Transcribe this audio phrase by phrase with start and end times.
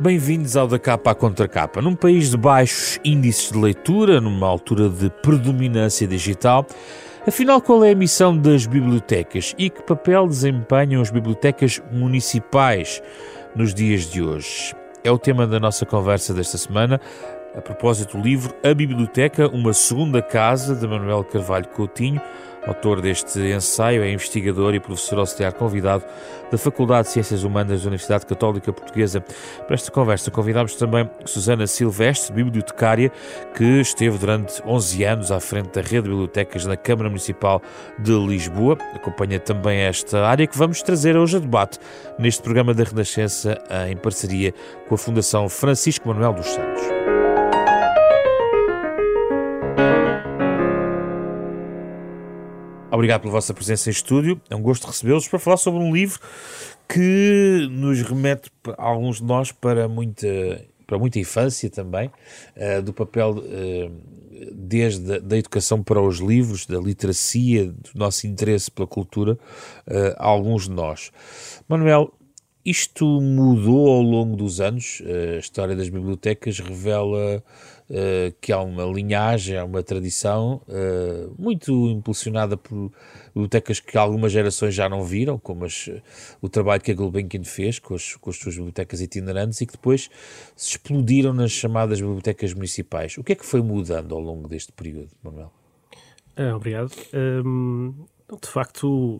[0.00, 1.82] Bem-vindos ao da capa à contra capa.
[1.82, 6.66] Num país de baixos índices de leitura, numa altura de predominância digital,
[7.28, 13.02] afinal qual é a missão das bibliotecas e que papel desempenham as bibliotecas municipais
[13.54, 14.74] nos dias de hoje?
[15.04, 16.98] É o tema da nossa conversa desta semana,
[17.54, 22.22] a propósito do livro A Biblioteca, uma segunda casa, de Manuel Carvalho Coutinho,
[22.66, 26.04] Autor deste ensaio, é investigador e professor auxiliar convidado
[26.50, 29.20] da Faculdade de Ciências Humanas da Universidade Católica Portuguesa.
[29.66, 33.10] Para esta conversa convidamos também Susana Silvestre, bibliotecária,
[33.54, 37.62] que esteve durante 11 anos à frente da rede de bibliotecas na Câmara Municipal
[37.98, 38.76] de Lisboa.
[38.94, 41.78] Acompanha também esta área que vamos trazer hoje a debate
[42.18, 43.58] neste programa da Renascença
[43.88, 44.52] em parceria
[44.88, 47.19] com a Fundação Francisco Manuel dos Santos.
[52.92, 54.40] Obrigado pela vossa presença em estúdio.
[54.50, 56.18] É um gosto recebê-los para falar sobre um livro
[56.88, 60.26] que nos remete, alguns de nós, para muita,
[60.88, 62.10] para muita infância também,
[62.56, 63.92] uh, do papel uh,
[64.52, 70.16] desde a da educação para os livros, da literacia, do nosso interesse pela cultura, uh,
[70.16, 71.12] alguns de nós.
[71.68, 72.12] Manuel,
[72.64, 75.00] isto mudou ao longo dos anos.
[75.06, 77.42] A história das bibliotecas revela
[77.90, 82.90] uh, que há uma linhagem, há uma tradição uh, muito impulsionada por
[83.28, 85.90] bibliotecas que algumas gerações já não viram, como as,
[86.40, 89.72] o trabalho que a Gulbenkian fez com as, com as suas bibliotecas itinerantes e que
[89.72, 90.08] depois
[90.56, 93.18] se explodiram nas chamadas bibliotecas municipais.
[93.18, 95.52] O que é que foi mudando ao longo deste período, Manuel?
[96.36, 96.92] Ah, obrigado.
[97.12, 98.06] Um,
[98.40, 99.18] de facto,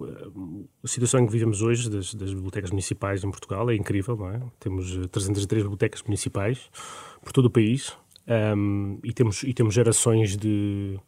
[0.85, 4.41] a situação que vivemos hoje das, das, bibliotecas municipais em Portugal é incrível, não é?
[4.61, 6.71] Temos 303 bibliotecas municipais
[7.23, 7.93] por todo o país,
[8.29, 10.99] um, e, temos, e temos gerações de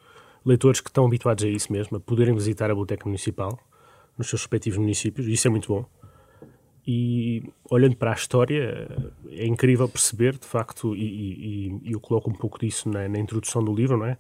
[0.45, 3.59] leitores que estão habituados a isso mesmo, a poderem visitar a Biblioteca Municipal
[4.19, 5.87] nos seus respectivos municípios, e isso é muito bom.
[6.87, 8.89] E olhando para a história,
[9.31, 13.19] é incrível perceber, de facto, e, e, e eu coloco um pouco disso na, na,
[13.19, 14.17] introdução do livro, não é?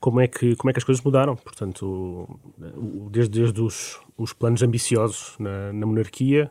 [0.00, 1.36] Como é que, como é que as coisas mudaram.
[1.36, 2.40] Portanto,
[3.10, 6.50] desde, desde os, os planos ambiciosos na, na monarquia,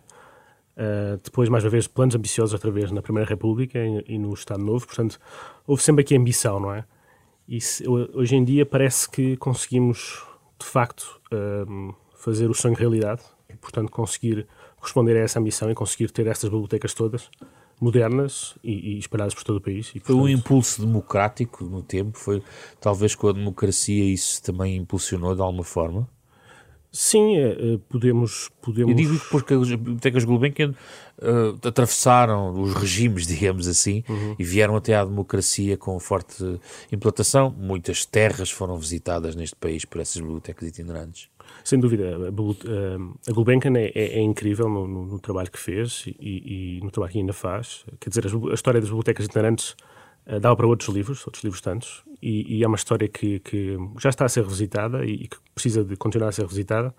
[0.78, 4.32] Uh, depois, mais uma vez, planos ambiciosos outra vez na Primeira República e, e, no
[4.32, 4.86] Estado Novo.
[4.86, 5.20] Portanto,
[5.66, 6.86] houve sempre aqui ambição, não é?
[7.48, 10.24] E se, hoje em dia parece que conseguimos,
[10.60, 14.46] de facto, uh, fazer o sonho realidade e, portanto, conseguir
[14.80, 17.32] responder a essa ambição e conseguir ter estas bibliotecas todas
[17.80, 19.90] modernas e, e espalhadas por todo o país.
[19.90, 20.08] E, portanto...
[20.08, 22.18] Foi um impulso democrático no tempo?
[22.18, 22.44] Foi
[22.80, 26.08] talvez com a democracia isso também impulsionou de alguma forma?
[27.00, 28.90] Sim, é, é, podemos, podemos...
[28.90, 30.72] Eu digo porque as bibliotecas Gulbenkian
[31.20, 34.36] uh, atravessaram os regimes, digamos assim, uhum.
[34.40, 36.44] e vieram até à democracia com forte
[36.92, 37.54] implantação.
[37.56, 41.30] Muitas terras foram visitadas neste país por essas bibliotecas itinerantes.
[41.64, 46.04] Sem dúvida, a, a Gulbenkian é, é, é incrível no, no, no, trabalho que fez
[46.08, 47.86] e, e, no trabalho que ainda faz.
[48.00, 49.76] Quer dizer, a história das bibliotecas itinerantes
[50.26, 53.78] uh, dava para outros livros, outros livros tantos, e, e, é uma história que, que,
[54.00, 56.94] já está a ser revisitada e, e, que precisa de continuar a ser revisitada,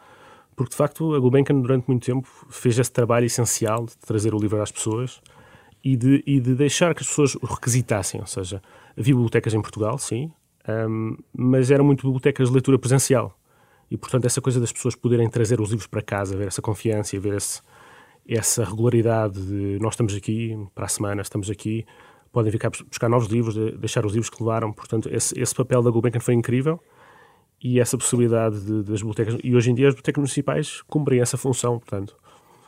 [0.54, 4.38] porque de facto a Gulbenkian durante muito tempo fez esse trabalho essencial de trazer o
[4.38, 5.20] livro às pessoas
[5.84, 8.62] e de, e de deixar que as pessoas o requisitassem, ou seja,
[8.96, 10.32] havia bibliotecas em Portugal, sim,
[10.68, 13.36] um, mas eram muito bibliotecas de leitura presencial.
[13.90, 17.18] E portanto essa coisa das pessoas poderem trazer os livros para casa, ver essa confiança,
[17.18, 17.62] ver esse,
[18.28, 21.86] essa regularidade de nós estamos aqui para a semana, estamos aqui,
[22.32, 24.72] podem ficar buscar novos livros, deixar os livros que levaram.
[24.72, 26.80] Portanto, esse, esse papel da Gulbenkian foi incrível
[27.62, 29.38] e essa possibilidade de, das bibliotecas.
[29.42, 32.16] E hoje em dia as bibliotecas municipais cumprem essa função, portanto.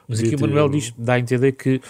[0.09, 1.81] Mas aqui o Manuel diz, dá a entender que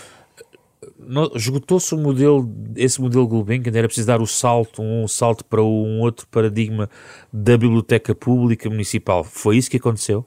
[1.34, 6.00] esgotou-se o modelo, esse modelo Gulbenkian, era preciso dar o salto, um salto para um
[6.00, 6.88] outro paradigma
[7.32, 9.24] da biblioteca pública municipal.
[9.24, 10.24] Foi isso que aconteceu?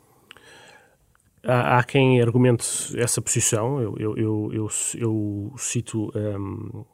[1.43, 2.65] Há, há quem argumente
[2.97, 3.81] essa posição.
[3.81, 6.85] Eu, eu, eu, eu, eu cito um, eh,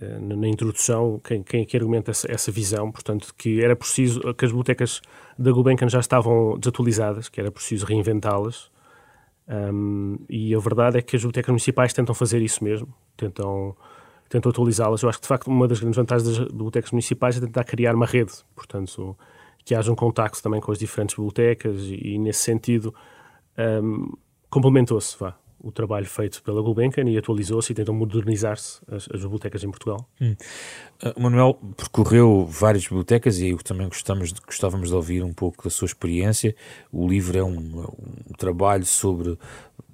[0.00, 4.50] na introdução quem, quem, quem argumenta essa, essa, visão, portanto, que era preciso, que as
[4.50, 5.02] bibliotecas
[5.38, 8.70] da Gulbenkian já estavam desatualizadas, que era preciso reinventá-las,
[9.50, 13.76] um, e a verdade é que as bibliotecas municipais tentam fazer isso mesmo, tentam,
[14.28, 15.02] tentam atualizá-las.
[15.02, 17.94] Eu acho que, de facto, uma das grandes vantagens das bibliotecas municipais é tentar criar
[17.94, 19.16] uma rede, portanto,
[19.64, 22.94] que haja um contacto também com as diferentes bibliotecas e, e nesse sentido,
[23.82, 24.12] um,
[24.48, 29.62] complementou-se, vá, o trabalho feito pela Gulbenkian e atualizou-se e tentou modernizar-se as, as, bibliotecas
[29.62, 30.08] em Portugal.
[30.20, 30.34] Hum.
[31.02, 35.70] Uh, Manuel percorreu várias bibliotecas e também gostamos de, gostávamos de ouvir um pouco da
[35.70, 36.54] sua experiência.
[36.92, 37.86] O livro é um,
[38.28, 39.38] um trabalho sobre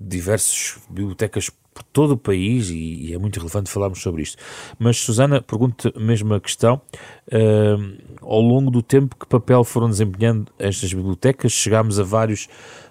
[0.01, 4.43] diversas bibliotecas por todo o país e, e, é muito relevante falarmos sobre isto.
[4.79, 6.81] Mas, Susana, pergunto a mesma questão.
[7.29, 11.53] Uh, ao longo do tempo, que papel foram desempenhando estas bibliotecas?
[11.53, 12.49] Chegámos a vários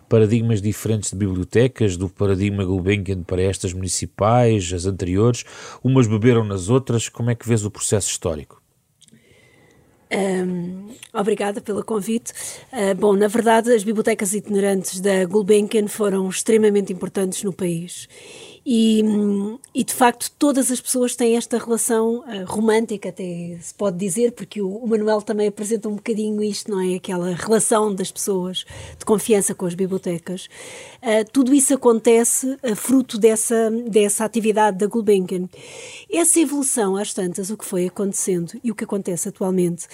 [0.09, 5.43] paradigmas diferentes de bibliotecas, do paradigma Gulbenkian para estas municipais, as anteriores,
[5.83, 7.09] umas beberam nas outras.
[7.09, 8.61] Como é que vês o processo histórico?
[10.11, 12.31] Um, obrigada pelo convite.
[12.71, 18.07] Uh, bom, na verdade, as bibliotecas itinerantes da Gulbenkian foram extremamente importantes no país
[18.65, 19.03] e,
[19.75, 24.31] e, de facto todas as pessoas têm esta relação uh, romântica, até se pode dizer,
[24.31, 26.95] porque o, o, Manuel também apresenta um bocadinho isto, não é?
[26.95, 28.65] Aquela relação das pessoas
[28.97, 30.47] de confiança com as bibliotecas.
[30.95, 35.47] Uh, tudo isso acontece uh, fruto dessa, dessa atividade da Gulbenkian.
[36.11, 39.87] Essa evolução, às tantas, o que foi acontecendo e o que acontece atualmente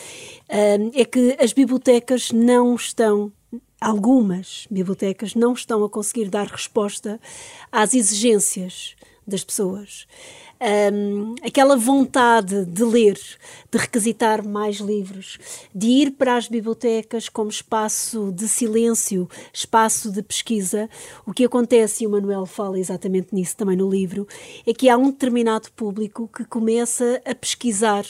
[0.93, 3.31] é que as bibliotecas não estão
[3.81, 7.19] algumas bibliotecas não estão a conseguir dar resposta
[7.71, 8.95] às exigências
[9.27, 10.07] das pessoas
[10.61, 13.19] um, aquela vontade de ler,
[13.71, 15.39] de requisitar mais livros,
[15.73, 20.87] de ir para as bibliotecas como espaço de silêncio, espaço de pesquisa.
[21.25, 24.27] O que acontece, e o Manuel fala exatamente nisso também no livro,
[24.65, 28.05] é que há um determinado público que começa a pesquisar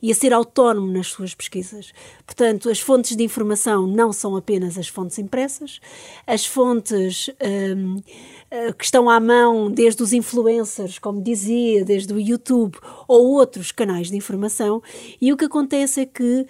[0.00, 1.92] e a ser autónomo nas suas pesquisas.
[2.24, 5.80] Portanto, as fontes de informação não são apenas as fontes impressas,
[6.26, 7.28] as fontes.
[7.42, 8.00] Um,
[8.52, 12.78] eh, que estão à mão, desde os influencers, como dizia, desde o YouTube
[13.08, 14.80] ou outros canais de informação,
[15.20, 16.46] e o que acontece é que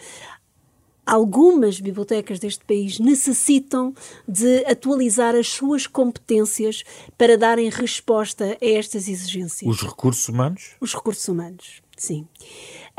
[1.07, 3.95] algumas bibliotecas deste país necessitam
[4.29, 6.85] de atualizar as suas competências
[7.17, 9.69] para darem resposta a estas exigências.
[9.69, 10.77] Os recursos humanos?
[10.79, 12.29] Os recursos humanos, sim.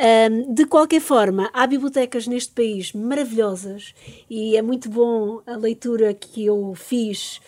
[0.01, 3.93] Um, de qualquer forma, há bibliotecas neste país maravilhosas
[4.27, 7.39] e é muito bom a leitura que eu fiz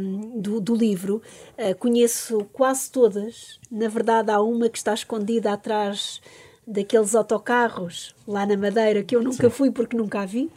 [0.00, 1.22] um, do, do, livro.
[1.56, 3.60] Uh, conheço quase todas.
[3.70, 6.20] Na verdade, há uma que está escondida atrás
[6.66, 9.54] daqueles autocarros lá na Madeira que eu nunca Sim.
[9.54, 10.50] fui porque nunca a vi.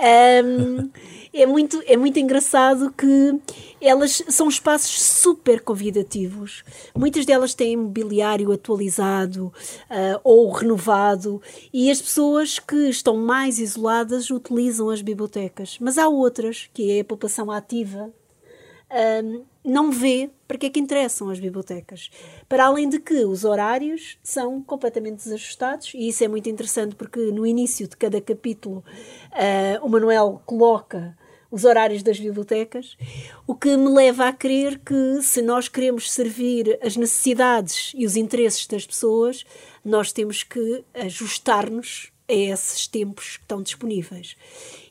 [0.00, 0.90] Um,
[1.32, 3.40] é, muito, é muito engraçado que
[3.80, 6.64] elas são espaços super convidativos.
[6.96, 11.40] Muitas delas têm mobiliário atualizado uh, ou renovado
[11.72, 15.76] e as pessoas que estão mais isoladas utilizam as bibliotecas.
[15.80, 18.12] Mas há outras, que é a população ativa,
[19.24, 22.10] um, não vê para que é que interessam as bibliotecas.
[22.48, 27.18] Para além de que os horários são completamente desajustados, e isso é muito interessante porque
[27.32, 28.84] no início de cada capítulo
[29.32, 31.18] uh, o Manuel coloca
[31.50, 32.96] os horários das bibliotecas,
[33.46, 38.16] o que me leva a crer que se nós queremos servir as necessidades e os
[38.16, 39.44] interesses das pessoas,
[39.84, 44.36] nós temos que ajustar-nos a esses tempos que estão disponíveis.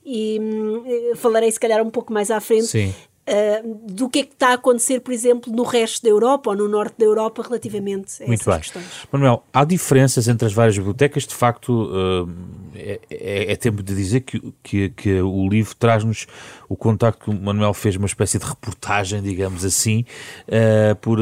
[0.06, 2.94] E hum, falarei se calhar um pouco mais à frente Sim.
[3.26, 6.58] Uh, do que é que está a acontecer, por exemplo, no resto da Europa ou
[6.58, 8.60] no norte da Europa relativamente a Muito essas bem.
[8.60, 9.08] questões.
[9.10, 12.30] Manuel, há diferenças entre as várias bibliotecas, de facto uh,
[12.76, 16.28] é, é, é, tempo de dizer que, que, que o livro traz-nos
[16.68, 20.06] o contacto que o Manuel fez uma espécie de reportagem, digamos assim,
[20.48, 21.20] uh, por,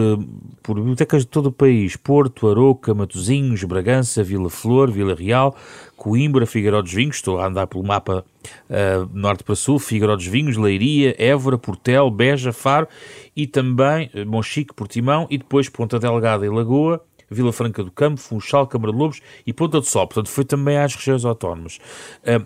[0.64, 5.56] por bibliotecas de todo o país, Porto, Aroca, Matosinhos, Bragança, Vila Flor, Vila Real,
[5.98, 8.26] Coimbra, Figueiró dos Vinhos, estou a andar pelo mapa
[8.70, 12.88] uh, norte para sul, Figueiró dos Vinhos, Leiria, Évora, Portel, Beja, Faro
[13.36, 18.68] e também Monchique, Portimão e depois Ponta Delgada e Lagoa, Vila Franca do Campo, Funchal,
[18.68, 20.08] Câmara de Lobos e Ponta do Sol.
[20.08, 21.80] Portanto, foi também às regiões autónomas.
[22.22, 22.46] Uh,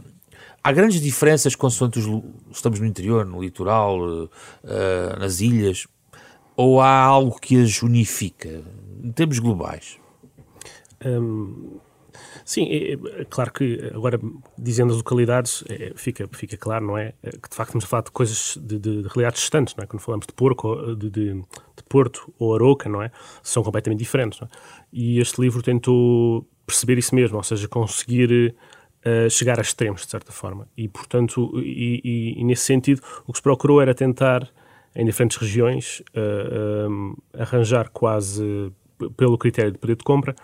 [0.63, 4.29] há grandes diferenças consoante os, estamos no interior, no litoral, uh,
[5.19, 5.87] nas ilhas,
[6.55, 8.63] ou há algo que as unifica,
[9.03, 9.97] em termos globais?
[12.43, 14.19] Sim, é, é, claro que agora
[14.57, 17.13] dizendo as localidades é, fica, fica claro, não é?
[17.23, 17.31] é?
[17.31, 19.87] Que de facto estamos a falar de coisas de, de, de realidades distantes, não é?
[19.87, 23.11] Quando falamos de, Porco, de, de, de Porto ou Aroca, não é?
[23.43, 24.51] São completamente diferentes, não é?
[24.91, 28.55] E este livro tentou perceber isso mesmo, ou seja, conseguir
[29.05, 30.67] uh, chegar a extremos, de certa forma.
[30.75, 34.49] E, portanto, e, e, e, nesse sentido, o que se procurou era tentar,
[34.95, 38.71] em diferentes regiões, uh, um, arranjar quase,
[39.15, 40.35] pelo critério de poder de compra,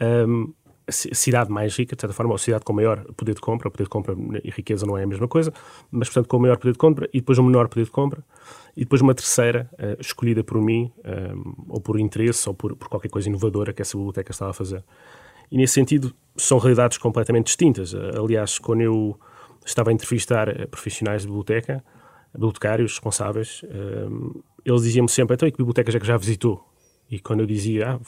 [0.00, 0.52] um,
[0.90, 3.84] cidade mais rica, de certa forma, ou cidade com maior poder de compra, o poder
[3.84, 5.52] de compra e riqueza não é a mesma coisa,
[5.90, 8.24] mas, portanto, com maior poder de compra, e depois um menor poder de compra,
[8.76, 11.34] e depois uma terceira, uh, escolhida por mim, um, eh,
[11.68, 14.84] ou por interesse, ou por, por, qualquer coisa inovadora que essa biblioteca estava a fazer.
[15.50, 17.92] E, nesse sentido, são realidades completamente distintas.
[17.92, 19.18] Uh, aliás, quando eu
[19.66, 21.84] estava a entrevistar eh, profissionais de biblioteca,
[22.32, 23.62] bibliotecários responsáveis,
[24.64, 26.62] eles diziam-me sempre, então, e que bibliotecas é que já visitou?
[27.10, 28.00] E quando eu dizia, ah,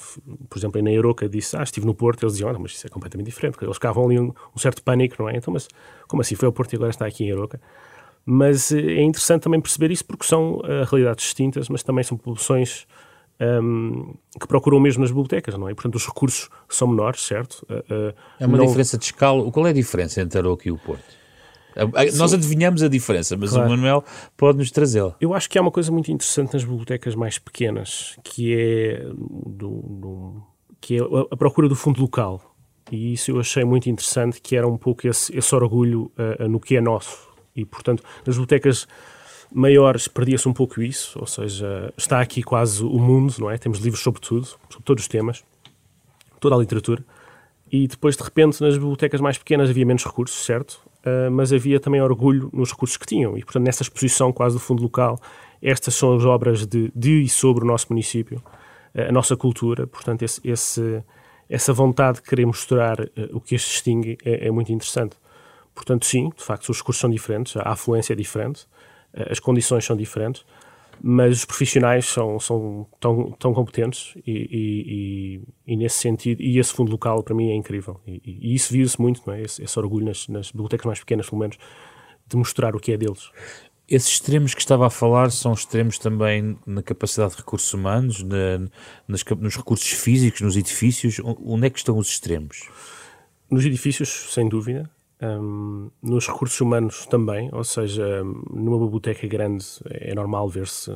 [0.49, 2.91] por exemplo, na Euroca, disse, ah, estive no Porto, eles diziam, ah, mas isso é
[2.91, 3.57] completamente diferente.
[3.63, 5.37] Eles ficavam ali um, um, certo pânico, não é?
[5.37, 5.69] Então, mas
[6.07, 6.35] como assim?
[6.35, 7.61] Foi ao Porto e agora está aqui em Euroca?
[8.27, 12.87] Mas é interessante também perceber isso porque são uh, realidades distintas, mas também são populações
[13.41, 15.75] um, que procuram mesmo nas bibliotecas, não é?
[15.75, 17.67] Portanto, os recursos são menores, certo?
[17.71, 18.67] Uh, uh, é uma não...
[18.67, 19.51] diferença de escala.
[19.51, 21.20] Qual é a diferença entre Aroca e o Porto?
[21.75, 22.19] Sim.
[22.19, 23.67] Nós adivinhamos a diferença, mas claro.
[23.67, 24.05] o Manuel
[24.37, 25.15] pode-nos trazê-la.
[25.21, 29.05] Eu acho que há uma coisa muito interessante nas bibliotecas mais pequenas, que é,
[29.47, 30.43] do, do,
[30.81, 31.01] que é
[31.31, 32.55] a, procura do fundo local.
[32.91, 36.59] E isso eu achei muito interessante, que era um pouco esse, esse orgulho uh, no
[36.59, 37.29] que é nosso.
[37.55, 38.89] E, portanto, nas bibliotecas
[39.53, 43.59] maiores perdia-se um pouco isso, ou seja, está aqui quase o mundo, não é?
[43.59, 45.45] Temos livros sobre tudo, sobre todos os temas,
[46.39, 47.05] toda a literatura.
[47.71, 50.81] E depois, de repente, nas bibliotecas mais pequenas havia menos recursos, certo?
[51.01, 53.37] Uh, mas havia também orgulho nos recursos que tinham.
[53.37, 55.19] E, portanto, nessa exposição quase do fundo local,
[55.63, 58.43] estas são as obras de, de e sobre o nosso município,
[58.95, 59.87] uh, a nossa cultura.
[59.87, 61.03] Portanto, esse, esse,
[61.49, 65.17] essa vontade de querer mostrar uh, o que as distingue é, é, muito interessante.
[65.75, 68.67] Portanto, sim, de facto, os recursos são diferentes, a afluência é diferente,
[69.31, 70.45] as condições são diferentes,
[71.03, 76.73] mas os profissionais são, são tão, tão competentes e, e, e, nesse sentido, e esse
[76.73, 78.01] fundo local para mim é incrível.
[78.07, 79.43] E, e isso viu-se muito, não é?
[79.43, 81.57] esse, esse orgulho nas, nas, bibliotecas mais pequenas, pelo menos,
[82.27, 83.31] de mostrar o que é deles.
[83.89, 88.59] Esses extremos que estava a falar são extremos também na capacidade de recursos humanos, na,
[89.09, 91.21] nas, nos recursos físicos, nos edifícios.
[91.25, 92.69] Onde é que estão os extremos?
[93.51, 94.89] Nos edifícios, sem dúvida.
[95.23, 100.91] Um, nos recursos humanos também, ou seja, numa biblioteca grande é normal ver-se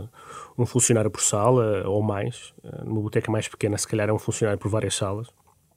[0.57, 2.55] um funcionário por sala ou mais.
[2.85, 5.29] Numa biblioteca mais pequena, se calhar, é um funcionário por várias salas.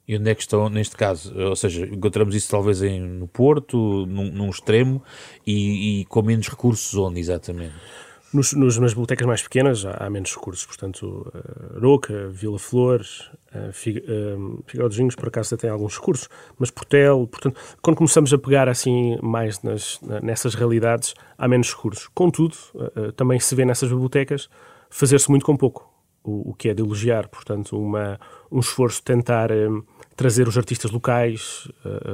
[0.08, 1.38] E onde é que estão neste caso?
[1.38, 5.02] Ou seja, encontramos isso talvez em, no Porto, num, num extremo,
[5.46, 7.74] e, e, com menos recursos onde exatamente?
[8.30, 13.30] Nos, nos, nas bibliotecas mais pequenas há, há menos recursos, portanto, uh, Roca, Vila Flores,
[13.54, 18.68] uh, Fig, uh, por acaso, tem alguns recursos, mas Portel, portanto, quando começamos a pegar
[18.68, 22.06] assim mais nas, nessas realidades, há menos recursos.
[22.14, 24.50] Contudo, uh, também se vê nessas bibliotecas
[24.90, 25.90] fazer-se muito com pouco,
[26.22, 28.20] o, o, que é de elogiar, portanto, uma,
[28.52, 29.48] um esforço de tentar
[30.14, 31.66] trazer os artistas locais,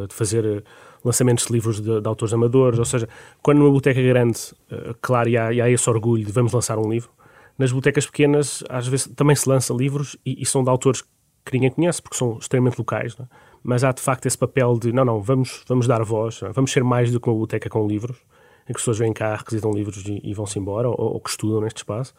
[0.09, 0.63] de fazer
[1.05, 3.09] lançamentos de livros de, de, autores amadores, ou seja,
[3.43, 4.41] quando numa biblioteca grande,
[4.73, 7.11] uh, claro, e há, e há, esse orgulho de vamos lançar um livro,
[7.59, 11.03] nas bibliotecas pequenas às vezes também se lança livros e, e são de autores
[11.45, 13.25] que ninguém conhece, porque são extremamente locais, é?
[13.63, 16.51] mas há de facto esse papel de, não, não, vamos, vamos dar voz, é?
[16.51, 18.17] vamos ser mais do que uma biblioteca com livros,
[18.65, 21.29] em que as pessoas vêm cá, requisitam livros e, e vão-se embora, ou, ou, que
[21.29, 22.15] estudam neste espaço,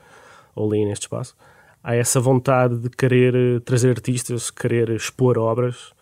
[0.54, 1.36] ou leem neste espaço.
[1.84, 5.94] Há essa vontade de querer eh, trazer artistas, querer expor obras,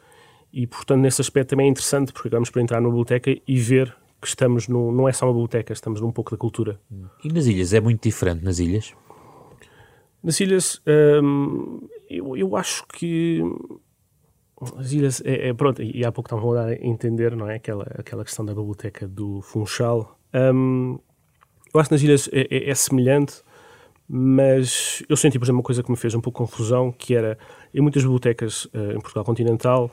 [0.53, 3.95] e, portanto, nesse aspecto também é interessante, porque vamos para entrar numa biblioteca e ver
[4.21, 6.79] que estamos, no, não é só uma biblioteca, estamos num pouco da cultura.
[7.23, 7.73] E nas ilhas?
[7.73, 8.93] É muito diferente nas ilhas?
[10.23, 10.79] Nas ilhas,
[11.21, 13.41] hum, eu, eu acho que
[14.77, 17.55] as ilhas, é, é, pronto, e há pouco estavam a entender, não é?
[17.55, 20.17] Aquela, aquela questão da biblioteca do Funchal.
[20.33, 20.99] Hum,
[21.73, 23.41] eu acho que nas ilhas é, é, é, semelhante,
[24.07, 27.37] mas eu senti, por exemplo, uma coisa que me fez um pouco confusão, que era,
[27.73, 29.91] em muitas bibliotecas uh, em Portugal continental,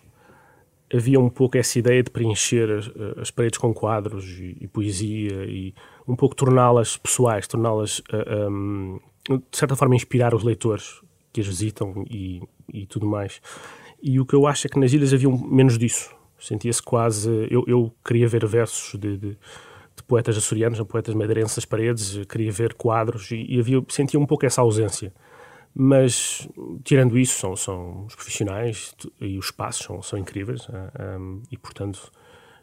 [0.93, 5.45] havia um pouco essa ideia de preencher as, as paredes com quadros e, e, poesia
[5.45, 5.75] e
[6.07, 11.01] um pouco torná-las pessoais, torná-las, uh, eh, um, de certa forma, inspirar os leitores
[11.33, 12.43] que as visitam e,
[12.73, 13.41] e, tudo mais.
[14.03, 16.13] E o que eu acho é que nas ilhas havia menos disso.
[16.39, 17.31] Sentia-se quase.
[17.51, 22.51] Eu, eu, queria ver versos de, de, de poetas açorianos, poetas madeirenses nas paredes, queria
[22.51, 25.13] ver quadros e, e havia, sentia um pouco essa ausência.
[25.75, 26.49] Mas,
[26.83, 31.19] tirando isso, são, são os profissionais e os espaços são, são incríveis um, ah, ah,
[31.51, 32.11] e, portanto,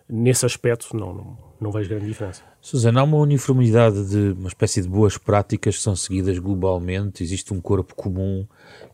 [0.10, 2.44] nesse aspecto não, não, não vejo grande diferença.
[2.62, 7.24] Susana, há uma uniformidade de uma espécie de boas práticas que são seguidas globalmente?
[7.24, 8.46] Existe um corpo comum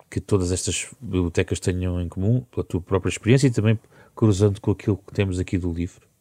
[0.09, 3.79] que todas estas bibliotecas tenham em comum, pela tua própria experiência e também
[4.15, 6.12] cruzando com aquilo que temos aqui do livro?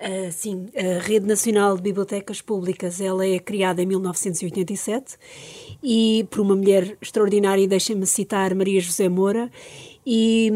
[0.00, 5.16] Uh, sim, a Rede Nacional de Bibliotecas Públicas ela é criada em 1987
[5.82, 9.50] e por uma mulher extraordinária, deixem-me citar Maria José Moura,
[10.06, 10.50] e,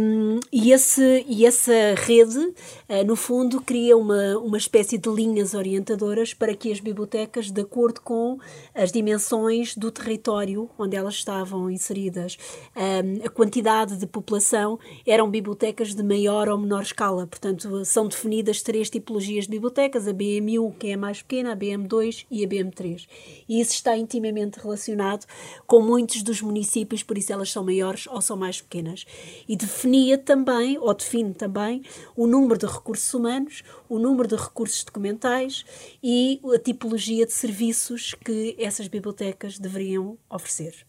[0.53, 6.35] e, esse, e essa rede, uh, no fundo, cria uma, uma espécie de linhas orientadoras
[6.35, 8.39] para que as bibliotecas, de acordo com
[8.75, 12.37] as dimensões do território onde elas estavam inseridas,
[12.77, 17.27] uh, a quantidade de população, eram bibliotecas de maior ou menor escala.
[17.27, 21.57] Portanto, são definidas três tipologias de bibliotecas: a BM1, que é a mais pequena, a
[21.57, 23.07] BM2 e a BM3.
[23.49, 25.25] E isso está intimamente relacionado
[25.67, 29.07] com muitos dos municípios, por isso elas são maiores ou são mais pequenas.
[29.47, 31.83] E definia também, ou define também,
[32.17, 35.65] o número de recursos humanos, o número de recursos documentais
[36.03, 40.88] e a tipologia de serviços que essas bibliotecas deveriam oferecer.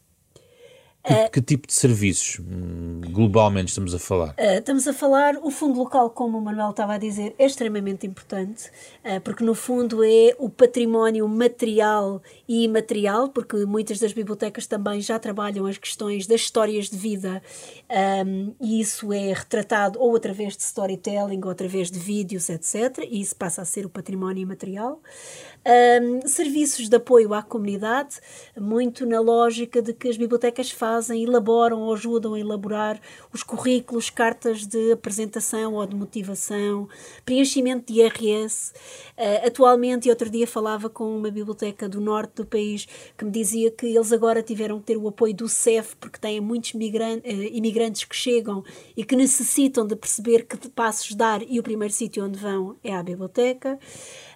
[1.10, 4.30] Que, uh, que, tipo de serviços hum, globalmente estamos a falar?
[4.38, 8.06] Uh, estamos a falar, o fundo local, como o Manuel estava a dizer, é extremamente
[8.06, 8.70] importante,
[9.04, 15.02] uh, porque no fundo é o património material e imaterial, porque muitas das bibliotecas também
[15.02, 17.42] já trabalham as questões das histórias de vida,
[18.26, 23.00] um, e isso é retratado ou através de storytelling ou através de vídeos, etc.
[23.10, 25.02] E isso passa a ser o património imaterial.
[25.66, 28.16] Um, serviços de apoio à comunidade,
[28.58, 33.00] muito na lógica de que as bibliotecas fazem, elaboram ou ajudam a elaborar
[33.34, 36.88] os currículos, cartas de apresentação ou de motivação,
[37.26, 38.72] preenchimento de IRS.
[39.18, 42.88] Uh, atualmente, e outro dia falava com uma biblioteca do norte do país
[43.18, 46.40] que me dizia que eles agora tiveram que ter o apoio do CEF porque têm
[46.40, 46.78] muitos uh,
[47.52, 48.64] imigrantes que chegam
[48.96, 52.96] e que necessitam de perceber que passos dar e o primeiro sítio onde vão é
[52.96, 53.78] à biblioteca.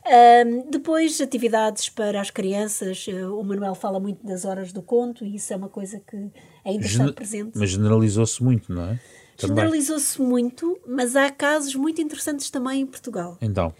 [0.06, 3.06] Um, depois, atividades para as crianças.
[3.08, 6.30] Eh, o Manuel fala muito das horas do conto e isso é uma coisa que
[6.66, 7.52] ainda Gen está presente.
[7.56, 9.00] Mas generalizou-se muito, não é?
[9.38, 13.38] Generalizou-se muito, mas há casos muito interessantes também em Portugal.
[13.42, 13.74] Então.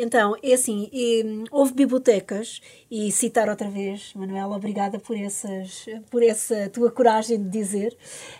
[0.00, 6.22] Então, é assim, e, houve bibliotecas, e citar outra vez, Manuela, obrigada por, essas, por
[6.22, 7.96] essa tua coragem de dizer,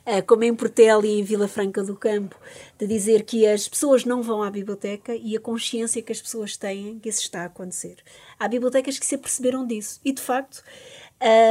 [0.06, 2.36] uh, como em Portel e em Vila Franca do Campo,
[2.78, 6.56] de dizer que as pessoas não vão à biblioteca e a consciência que as pessoas
[6.56, 7.96] têm que isso está a acontecer.
[8.38, 10.62] Há bibliotecas que se aperceberam disso e, de facto,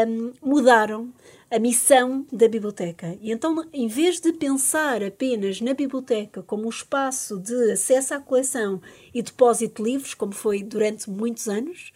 [0.08, 1.12] um, mudaram
[1.50, 3.18] a missão da biblioteca.
[3.22, 8.20] E então, em vez de pensar apenas na biblioteca como um espaço de acesso à
[8.20, 8.82] coleção
[9.14, 11.92] e depósito de livros, como foi durante muitos anos,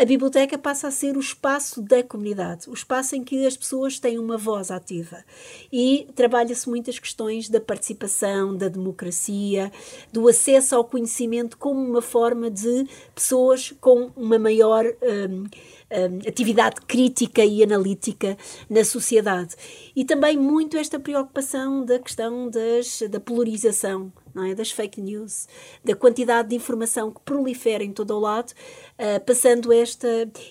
[0.00, 3.98] a biblioteca passa a ser o espaço da comunidade, o espaço em que as pessoas
[3.98, 5.24] têm uma voz ativa.
[5.72, 9.72] E trabalha-se muitas questões da participação, da democracia,
[10.12, 14.84] do acesso ao conhecimento como uma forma de pessoas com uma maior.
[15.02, 15.44] Um,
[15.88, 18.36] um, atividade crítica e analítica
[18.68, 19.54] na sociedade.
[19.94, 24.54] E também muito esta preocupação da questão das, da polarização, não é?
[24.54, 25.48] das fake news,
[25.82, 30.06] da quantidade de informação que prolifera em todo o lado, uh, passando esta,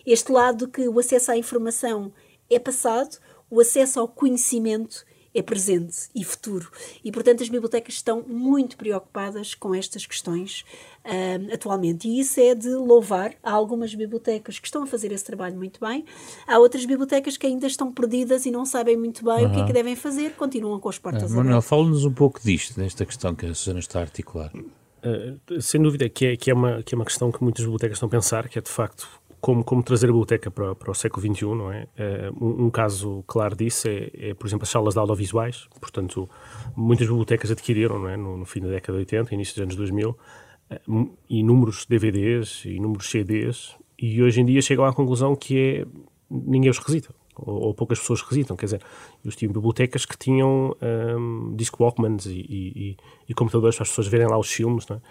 [0.05, 2.11] este lado que o acesso à informação
[2.49, 3.17] é passado,
[3.47, 6.71] o acesso ao conhecimento é presente e futuro.
[7.03, 10.63] E, portanto, as bibliotecas estão muito preocupadas com estas questões
[11.03, 12.07] uh, atualmente.
[12.07, 13.33] E isso é de louvar.
[13.43, 16.05] Há algumas bibliotecas que estão a fazer esse trabalho muito bem,
[16.47, 19.51] há outras bibliotecas que ainda estão perdidas e não sabem muito bem uhum.
[19.51, 22.39] o que é que devem fazer, continuam com as portas uh, Manuel, fala-nos um pouco
[22.41, 24.51] disto, desta questão que a Susana está a articular.
[24.55, 27.97] Uh, sem dúvida que é, que, é uma, que é uma questão que muitas bibliotecas
[27.97, 29.07] estão a pensar, que é de facto
[29.45, 31.87] como, como trazer a biblioteca para, para o século XXI, não é?
[31.99, 35.67] Uh, um, um, caso claro disso é, é, por exemplo, as salas de audiovisuais.
[35.79, 36.27] Portanto,
[36.75, 38.17] muitas bibliotecas adquiriram, não é?
[38.17, 43.07] no, no fim da década de 80, início dos anos 2000, uh, inúmeros DVDs, inúmeros
[43.07, 45.85] CDs, e hoje em dia chegam à conclusão que é
[46.27, 48.57] ninguém os requisita, ou, ou poucas pessoas requisitam.
[48.57, 48.81] Quer dizer,
[49.23, 52.97] eu tinha bibliotecas que tinham um, disc Walkmans e, e,
[53.29, 55.01] e, computadores para as pessoas verem lá os filmes, não é?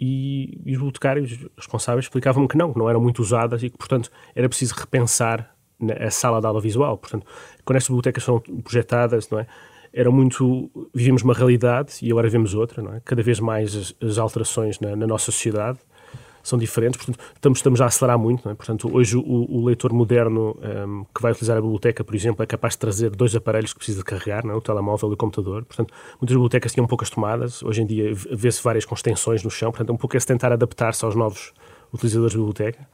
[0.00, 3.76] E, e os bibliotecários responsáveis explicavam-me que não, que não eram muito usadas e que,
[3.76, 5.54] portanto, era preciso repensar
[6.00, 6.96] a sala de audiovisual.
[6.96, 7.26] Portanto,
[7.64, 9.46] quando estas bibliotecas foram projetadas, não é?
[9.92, 10.70] Era muito.
[10.94, 13.00] Vivíamos uma realidade e agora vemos outra, não é?
[13.04, 15.80] Cada vez mais as, as alterações na, na, nossa sociedade
[16.42, 18.54] são diferentes, portanto, estamos, estamos a acelerar muito, é?
[18.54, 22.46] Portanto, hoje o, o leitor moderno um, que vai utilizar a biblioteca, por exemplo, é
[22.46, 24.52] capaz de trazer dois aparelhos que precisa de carregar, é?
[24.52, 25.64] o telemóvel e o computador.
[25.64, 29.70] Portanto, muitas bibliotecas tinham poucas tomadas, hoje em dia vê-se várias com extensões no chão,
[29.70, 31.52] portanto, é um pouco esse tentar adaptar-se aos novos
[31.92, 32.88] utilizadores de biblioteca.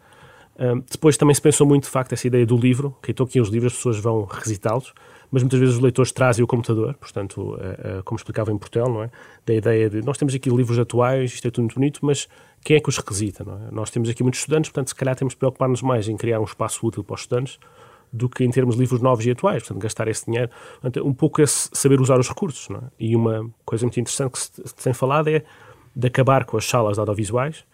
[0.58, 3.40] Um, depois também se pensou muito, de facto, essa ideia do livro, que então aqui
[3.40, 4.94] os livros as pessoas vão revisitá-los,
[5.30, 8.88] mas muitas vezes os leitores trazem o computador, portanto, uh, uh, como explicava em Portel,
[8.88, 9.10] não é?
[9.44, 12.26] Da ideia de, nós temos aqui livros atuais, isto é tudo muito bonito, mas
[12.66, 13.44] quem é que os requisita?
[13.44, 13.72] É?
[13.72, 16.44] Nós temos aqui muitos estudantes, portanto, se calhar temos de preocupar-nos mais em criar um
[16.44, 17.60] espaço útil para os estudantes
[18.12, 20.50] do que em termos de livros novos e atuais, portanto, gastar esse dinheiro.
[20.80, 22.68] Portanto, um pouco esse saber usar os recursos.
[22.68, 22.80] É?
[22.98, 25.44] E uma coisa muito interessante que se tem falado é
[25.94, 27.64] de acabar com as salas de audiovisuais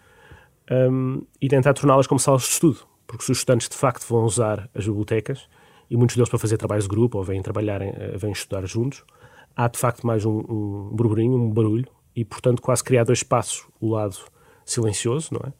[0.69, 4.23] um, e tentar torná-las como salas de estudo, porque se os estudantes de facto vão
[4.23, 5.49] usar as bibliotecas,
[5.89, 9.03] e muitos deles para fazer trabalhos de grupo ou vêm trabalhar, eh, vêm estudar juntos,
[9.55, 13.65] há de facto mais um, um burburinho, um barulho, e portanto quase criar dois espaços,
[13.81, 14.17] o lado
[14.65, 15.53] silencioso, não é?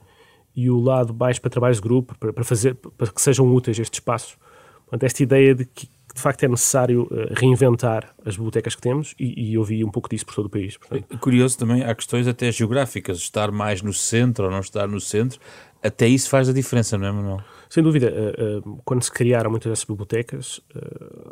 [0.56, 3.80] E o lado baixo para trabalhos de grupo, para, para fazer, para que sejam úteis
[3.80, 4.38] estes espaços.
[4.86, 9.16] Portanto, esta ideia de que de facto é necessário uh, reinventar as bibliotecas que temos
[9.20, 10.78] e, e eu vi um pouco disso por todo o país.
[10.78, 11.06] Portanto.
[11.10, 15.00] É curioso também, há questões até geográficas, estar mais no centro ou não estar no
[15.00, 15.40] centro,
[15.82, 17.42] até isso faz a diferença, não é, Manuel?
[17.68, 20.62] Sem dúvida, uh, uh, quando se criaram muitas dessas bibliotecas,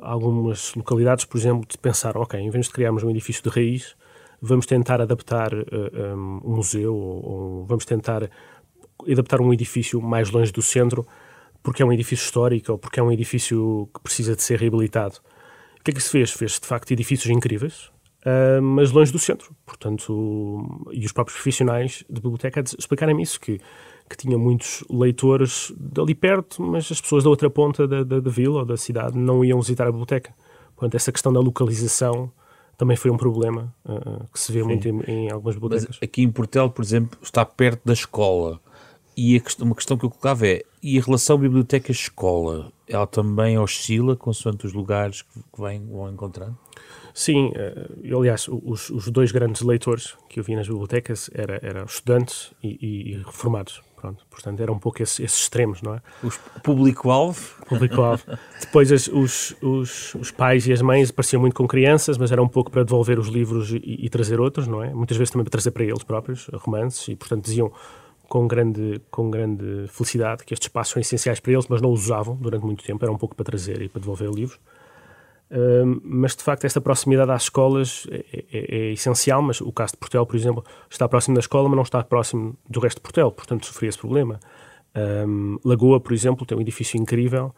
[0.01, 3.95] algumas localidades, por exemplo, pensaram, ok, em vez de criarmos um edifício de raiz,
[4.41, 8.29] vamos tentar adaptar um, um museu ou, ou vamos tentar
[9.09, 11.05] adaptar um edifício mais longe do centro
[11.63, 15.17] porque é um edifício histórico ou porque é um edifício que precisa de ser reabilitado.
[15.79, 16.31] O que é que se fez?
[16.31, 17.91] Fez, de facto, edifícios incríveis,
[18.25, 19.55] uh, mas longe do centro.
[19.65, 23.59] Portanto, e os próprios profissionais de biblioteca explicaram-me isso, que,
[24.09, 28.29] que tinha muitos leitores dali perto, mas as pessoas da outra ponta da, da, da
[28.29, 30.33] vila ou da cidade não iam visitar a biblioteca.
[30.75, 32.31] Portanto, essa questão da localização
[32.81, 34.65] também foi um problema uh, que se vê Sim.
[34.65, 35.97] muito em, em, algumas bibliotecas.
[36.01, 38.59] Mas aqui em Portel, por exemplo, está perto da escola.
[39.15, 44.15] E questão, uma questão que eu colocava é, e a relação biblioteca-escola, ela também oscila
[44.15, 46.57] consoante os lugares que, que vem, vão encontrando?
[47.13, 51.59] Sim, eh, eu, aliás, os, os, dois grandes leitores que eu vi nas bibliotecas eram
[51.61, 53.79] era estudantes e, e, e, reformados.
[54.01, 56.01] Pronto, portanto, eram um pouco esses, esses extremos, não é?
[56.23, 57.39] Os público-alvo?
[57.67, 58.23] Público-alvo.
[58.59, 62.41] Depois as, os, os, os, pais e as mães pareciam muito com crianças, mas era
[62.41, 64.91] um pouco para devolver os livros e, e trazer outros, não é?
[64.91, 67.71] Muitas vezes também para trazer para eles próprios romances e, portanto, diziam
[68.27, 72.05] com grande, com grande felicidade que estes espaços são essenciais para eles, mas não os
[72.05, 74.59] usavam durante muito tempo, era um pouco para trazer e para devolver livros.
[76.03, 79.41] Mas de facto, esta proximidade às escolas é, é, é, essencial.
[79.41, 82.57] Mas o caso de Portel, por exemplo, está próximo da escola, mas não está próximo
[82.69, 84.39] do resto de Portel, portanto, sofria esse problema.
[84.95, 87.53] Um, Lagoa, por exemplo, tem um edifício incrível,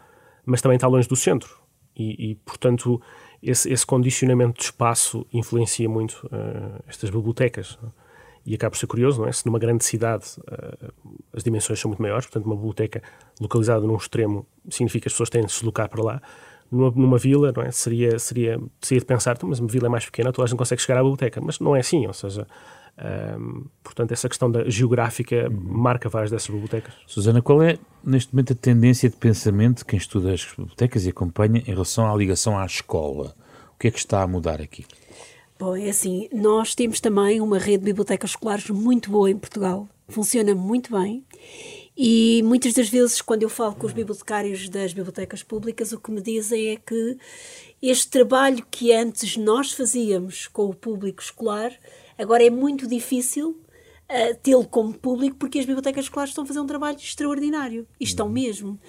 [0.46, 1.58] mas também está longe do centro,
[1.96, 3.02] e, e portanto,
[3.42, 7.78] esse, esse, condicionamento de espaço influencia muito uh, estas bibliotecas.
[8.46, 9.32] E acaba por ser curioso, não é?
[9.32, 10.94] Se numa grande cidade uh,
[11.34, 13.02] as dimensões são muito maiores, portanto, uma biblioteca
[13.40, 16.22] localizada num extremo significa que as pessoas têm de se deslocar para lá.
[16.74, 17.72] Numa, numa vila, não é?
[17.72, 20.58] Seria, seria, seria de pensar, então, mas uma vila é mais pequena, toda a gente
[20.58, 22.48] consegue chegar à biblioteca, mas não é assim, ou seja,
[23.84, 25.60] portanto, essa questão da geográfica uhum.
[25.62, 26.94] marca várias dessas bibliotecas.
[27.08, 31.10] Susana, qual é, neste momento, a tendência de pensamento de quem estuda as bibliotecas e
[31.10, 33.36] acompanha em relação à ligação à escola?
[33.76, 34.86] O que é que está a mudar aqui?
[35.60, 39.88] Bom, é assim, nós temos também uma rede de bibliotecas escolares muito boa em Portugal,
[40.08, 41.24] funciona muito bem.
[41.96, 46.12] E muitas das vezes, quando eu falo com os bibliotecários das bibliotecas públicas, o que
[46.12, 47.18] me dizem é que
[47.80, 51.72] este trabalho que antes nós fazíamos com o público escolar,
[52.18, 53.50] agora é muito difícil
[54.10, 57.88] uh, tê-lo como público, porque as bibliotecas escolares estão a fazer um trabalho extraordinário.
[58.00, 58.80] E estão mesmo.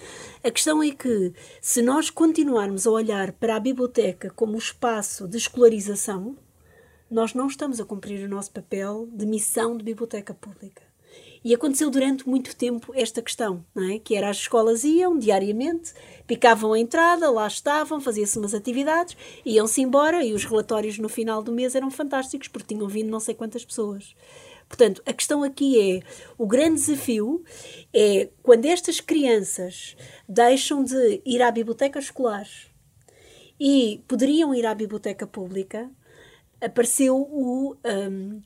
[0.42, 5.36] A questão é que, se nós continuarmos a olhar para a biblioteca como espaço de
[5.36, 6.38] escolarização,
[7.10, 10.83] nós não estamos a cumprir o nosso papel de missão de biblioteca pública.
[11.44, 13.98] E aconteceu durante muito tempo esta questão, não é?
[13.98, 15.92] que era as escolas iam diariamente,
[16.26, 21.42] picavam a entrada, lá estavam, faziam-se umas atividades, iam-se embora e os relatórios no final
[21.42, 24.16] do mês eram fantásticos porque tinham vindo não sei quantas pessoas.
[24.66, 26.02] Portanto, a questão aqui é:
[26.38, 27.44] o grande desafio
[27.92, 29.94] é quando estas crianças
[30.26, 32.48] deixam de ir à biblioteca escolar
[33.60, 35.90] e poderiam ir à biblioteca pública,
[36.60, 38.42] apareceu o, um,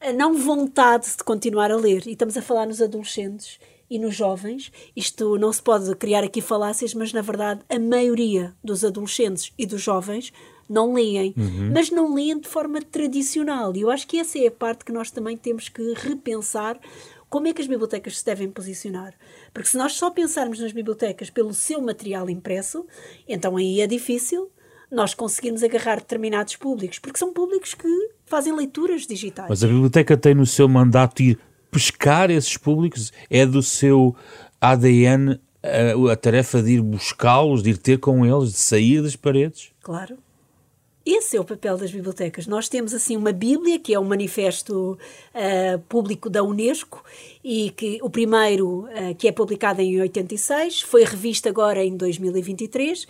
[0.00, 2.06] a não vontade de continuar a ler.
[2.06, 3.58] E estamos a falar nos adolescentes
[3.90, 4.72] e nos jovens.
[4.96, 9.66] Isto não se pode criar aqui falácias, mas na verdade a maioria dos adolescentes e
[9.66, 10.32] dos jovens
[10.68, 11.72] não leem, uhum.
[11.74, 13.74] mas não leem de forma tradicional.
[13.74, 16.78] E eu acho que essa é a parte que nós também temos que repensar
[17.28, 19.14] como é que as bibliotecas se devem posicionar.
[19.52, 22.86] Porque se nós só pensarmos nas bibliotecas pelo seu material impresso,
[23.28, 24.50] então aí é difícil
[24.90, 29.48] nós conseguirmos agarrar determinados públicos, porque são públicos que fazem leituras digitais.
[29.48, 31.38] Mas a biblioteca tem no seu mandato ir
[31.70, 33.12] pescar esses públicos?
[33.28, 34.14] É do seu
[34.60, 39.16] ADN a, a tarefa de ir buscá-los, de ir ter com eles, de sair das
[39.16, 39.70] paredes?
[39.82, 40.16] Claro.
[41.04, 42.46] Esse é o papel das bibliotecas.
[42.46, 44.98] Nós temos assim uma Bíblia, que é um manifesto
[45.34, 47.02] uh, público da Unesco,
[47.42, 53.08] e que o primeiro, uh, que é publicado em 86, foi revisto agora em 2023,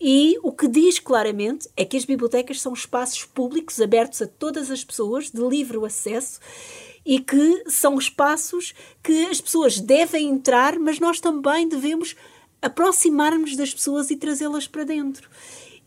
[0.00, 4.70] e o que diz claramente é que as bibliotecas são espaços públicos abertos a todas
[4.70, 6.38] as pessoas, de livre acesso,
[7.04, 12.14] e que são espaços que as pessoas devem entrar, mas nós também devemos
[12.62, 15.28] aproximar-nos das pessoas e trazê-las para dentro.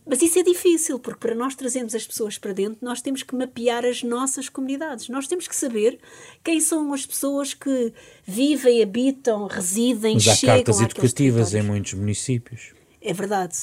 [0.08, 3.34] Mas isso é difícil, porque para nós trazermos as pessoas para dentro, nós temos que
[3.34, 5.08] mapear as nossas comunidades.
[5.08, 5.98] Nós temos que saber
[6.44, 7.92] quem são as pessoas que
[8.24, 12.72] vivem, habitam, residem, Mas chegam há cartas educativas em muitos municípios.
[13.02, 13.56] É verdade.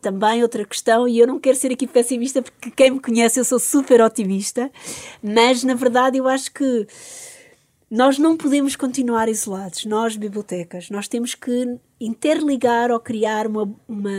[0.00, 3.44] Também outra questão, e eu não quero ser aqui pessimista, porque quem me conhece eu
[3.44, 4.70] sou super otimista,
[5.22, 6.86] mas na verdade eu acho que
[7.94, 10.88] nós não podemos continuar isolados, nós, bibliotecas.
[10.88, 14.10] Nós temos que interligar ou criar uma, uma,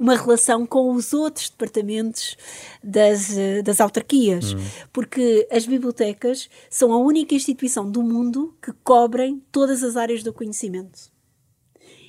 [0.00, 2.36] uma relação com os outros departamentos
[2.82, 3.28] das,
[3.64, 4.58] das autarquias, hum.
[4.92, 10.32] porque as bibliotecas são a única instituição do mundo que cobrem todas as áreas do
[10.32, 10.98] conhecimento.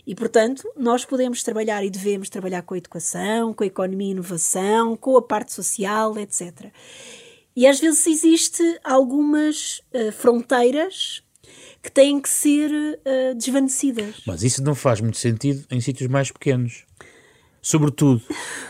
[0.07, 4.11] E, portanto, nós podemos trabalhar e devemos trabalhar com a educação, com a economia e
[4.11, 6.71] inovação, com a parte social, etc.
[7.55, 11.21] E às vezes existe algumas uh, fronteiras
[11.81, 14.21] que têm que ser uh, desvanecidas.
[14.25, 16.85] Mas isso não faz muito sentido em sítios mais pequenos.
[17.61, 18.23] Sobretudo,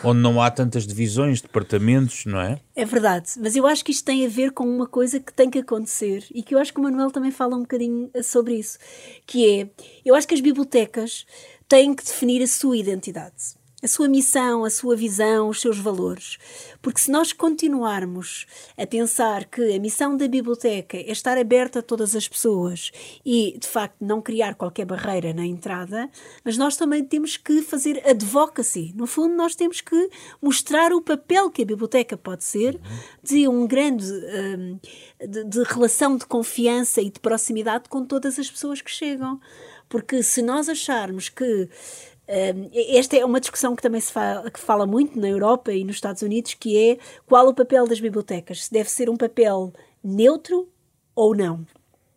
[0.03, 2.59] onde não há tantas divisões, departamentos, não é?
[2.75, 5.49] É verdade, mas eu acho que isto tem a ver com uma coisa que tem
[5.49, 8.55] que acontecer e que eu acho que o Manuel também fala um bocadinho eh, sobre
[8.55, 8.77] isso,
[9.25, 9.69] que é,
[10.03, 11.25] eu acho que as bibliotecas
[11.69, 16.37] têm que definir a sua identidade a sua missão, a sua visão, os seus valores.
[16.81, 18.45] Porque se nós continuarmos
[18.77, 22.91] a pensar que a missão da biblioteca é estar aberta a todas as pessoas
[23.25, 26.09] e, de facto, não criar qualquer barreira na entrada,
[26.43, 28.93] mas nós também temos que fazer advocacy.
[28.95, 30.09] No fundo, nós temos que
[30.41, 32.79] mostrar o papel que a biblioteca pode ser
[33.23, 34.79] de um grande um,
[35.27, 39.39] de, de relação de confiança e de proximidade com todas as pessoas que chegam.
[39.89, 41.67] Porque se nós acharmos que
[42.95, 45.95] esta é uma discussão que também se fala, que fala muito na Europa e nos
[45.95, 48.65] Estados Unidos, que é qual o papel das bibliotecas?
[48.65, 50.69] Se deve ser um papel neutro
[51.13, 51.65] ou não?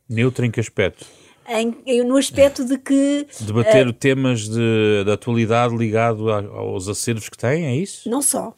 [0.09, 1.05] Neutro em que aspecto?
[1.49, 3.27] Em, no aspecto de que...
[3.41, 8.09] Debater uh, temas de, de atualidade ligado a, aos acervos que têm, é isso?
[8.09, 8.55] Não só.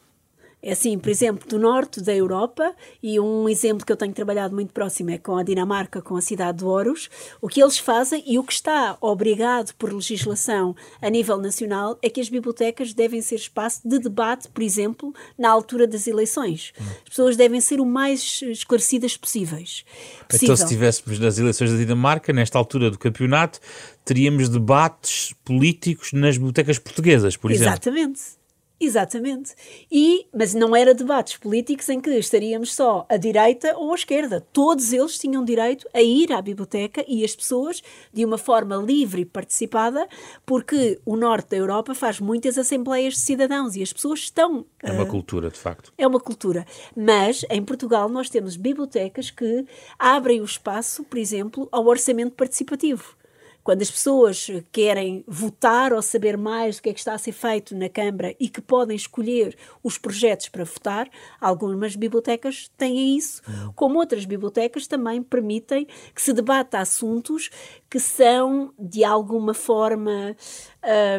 [0.67, 4.53] É assim, por exemplo, do norte da Europa, e um exemplo que eu tenho trabalhado
[4.53, 8.21] muito próximo é com a Dinamarca, com a cidade de Ouros, o que eles fazem
[8.27, 13.21] e o que está obrigado por legislação a nível nacional é que as bibliotecas devem
[13.21, 16.73] ser espaço de debate, por exemplo, na altura das eleições.
[16.77, 19.85] As pessoas devem ser o mais esclarecidas possíveis.
[20.27, 20.47] Possível.
[20.47, 23.61] Então, se estivéssemos nas eleições da Dinamarca, nesta altura do campeonato,
[24.03, 27.71] teríamos debates políticos nas bibliotecas portuguesas, por exemplo.
[27.71, 28.36] Exatamente.
[28.79, 29.55] Exatamente.
[29.91, 34.45] E, mas não era debates políticos em que estaríamos só à direita ou à esquerda.
[34.53, 37.81] Todos eles tinham direito a ir à biblioteca e as pessoas
[38.13, 40.07] de uma forma livre e participada,
[40.45, 44.65] porque o norte da Europa faz muitas assembleias de cidadãos e as pessoas estão.
[44.83, 45.91] É uma uh, cultura, de facto.
[45.97, 46.65] É uma cultura.
[46.95, 49.65] Mas em Portugal nós temos bibliotecas que
[49.97, 53.17] abrem o espaço, por exemplo, ao orçamento participativo.
[53.67, 57.33] Quando as pessoas querem votar ou saber mais do que é que está a ser
[57.33, 63.41] feito na Câmara e que podem escolher os projetos para votar, algumas bibliotecas têm isso,
[63.75, 67.49] como outras bibliotecas também permitem que se debata assuntos
[67.89, 70.33] que são, de alguma forma,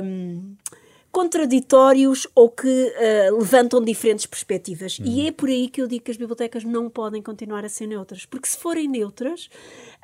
[0.03, 0.57] um,
[1.11, 4.99] contraditórios ou que uh, levantam diferentes perspectivas.
[4.99, 5.07] Uhum.
[5.07, 7.87] E é por aí que eu digo que as bibliotecas não podem continuar a ser
[7.87, 9.49] neutras, porque se forem neutras,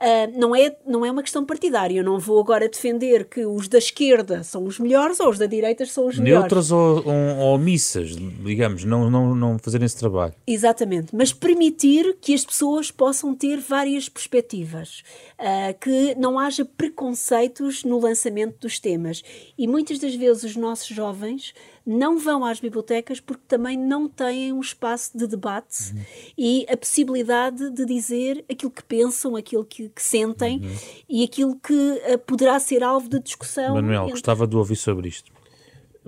[0.00, 1.98] uh, não, é, não é uma questão partidária.
[1.98, 5.46] Eu não vou agora defender que os da esquerda são os melhores ou os da
[5.46, 6.42] direita são os melhores.
[6.42, 10.34] Neutras ou, ou, ou omissas, digamos, não, não, não fazerem esse trabalho.
[10.46, 15.02] Exatamente, mas permitir que as pessoas possam ter várias perspectivas,
[15.38, 19.22] uh, que não haja preconceitos no lançamento dos temas.
[19.56, 21.54] E muitas das vezes os nossos jovens
[21.86, 26.02] não vão às bibliotecas porque também não têm um espaço de debate uhum.
[26.36, 30.76] e a possibilidade de dizer aquilo que pensam, aquilo que, que sentem uhum.
[31.08, 33.74] e aquilo que uh, poderá ser alvo de discussão.
[33.74, 34.12] Manuel, entre...
[34.12, 35.30] gostava de ouvir sobre isto.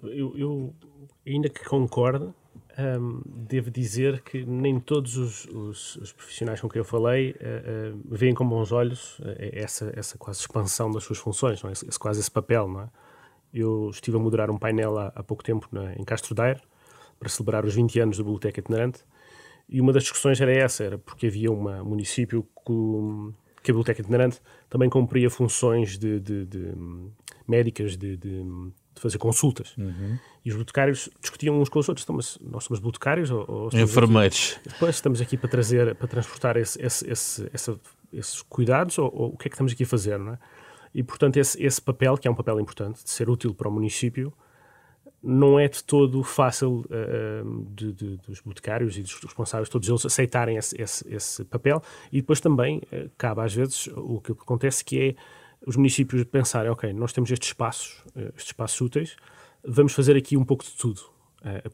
[0.02, 0.74] Eu, eu
[1.26, 2.26] ainda que concorde,
[2.78, 7.94] um, devo dizer que nem todos os, os, os, profissionais com quem eu falei uh,
[7.94, 11.72] uh, veem com bons olhos uh, essa, essa quase expansão das suas funções, não é?
[11.72, 12.88] esse, esse, quase esse papel, não é?
[13.58, 16.60] Eu estive a moderar um painel há, há pouco tempo na, em Castro Daire
[17.18, 19.02] para celebrar os 20 anos da Biblioteca Itinerante
[19.68, 22.72] e uma das discussões era essa, era porque havia um município que,
[23.62, 24.40] que, a Biblioteca Itinerante
[24.70, 26.72] também cumpria funções de, de, de
[27.48, 28.44] médicas, de, de,
[28.94, 29.76] fazer consultas.
[29.76, 30.18] Uhum.
[30.44, 32.04] E os bibliotecários discutiam uns com os outros.
[32.04, 34.56] Então, mas nós somos bibliotecários ou, ou enfermeiros?
[34.60, 37.80] Aqui, depois estamos aqui para trazer, para transportar esse, esse, esse, essa,
[38.12, 40.38] esses cuidados ou, ou, o que é que estamos aqui a fazer, não é?
[40.96, 43.70] E, portanto, esse, esse papel, que é um papel importante, de ser útil para o
[43.70, 44.32] município,
[45.22, 50.06] não é de todo fácil uh, de, de, dos boticários e dos responsáveis, todos eles,
[50.06, 51.82] aceitarem esse, esse, esse papel.
[52.10, 55.14] E depois também uh, cabe, às vezes, o que acontece que é
[55.66, 59.16] os municípios pensarem, ok, nós temos estes espaços, uh, estes espaços úteis,
[59.62, 61.02] vamos fazer aqui um pouco de tudo.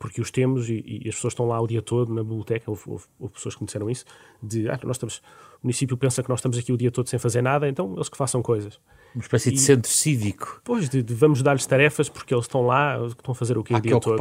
[0.00, 2.82] porque os temos e, e, as pessoas estão lá o dia todo na biblioteca, houve,
[2.86, 4.04] houve, houve pessoas que me disseram isso,
[4.42, 7.20] de, ah, nós estamos, o município pensa que nós estamos aqui o dia todo sem
[7.20, 8.80] fazer nada, então eles que façam coisas.
[9.14, 10.60] Uma espécie de centro cívico.
[10.64, 13.74] Pois, de, de vamos dar-lhes tarefas porque eles estão lá, estão a fazer o que
[13.74, 14.16] o dia todo.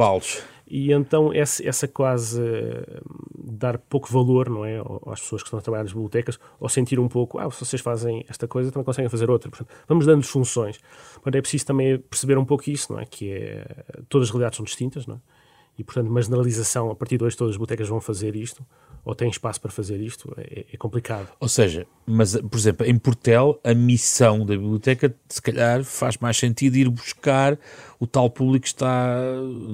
[0.66, 3.02] E então essa, essa quase uh,
[3.36, 6.98] dar pouco valor, não é, às pessoas que estão a trabalhar nas bibliotecas, ou sentir
[6.98, 9.50] um pouco, ah, se vocês fazem esta coisa, também conseguem fazer outra.
[9.50, 10.78] Portanto, vamos dando funções.
[11.24, 14.56] Mas é preciso também perceber um pouco isso, não é, que é, todas as realidades
[14.56, 15.18] são distintas, não é?
[15.78, 18.64] E, portanto, uma generalização, a partir de hoje todas as bibliotecas vão fazer isto,
[19.04, 21.28] ou têm espaço para fazer isto, é, é, complicado.
[21.40, 26.36] Ou seja, mas, por exemplo, em Portel, a missão da biblioteca, se calhar, faz mais
[26.36, 27.58] sentido ir buscar
[27.98, 29.16] o tal público que está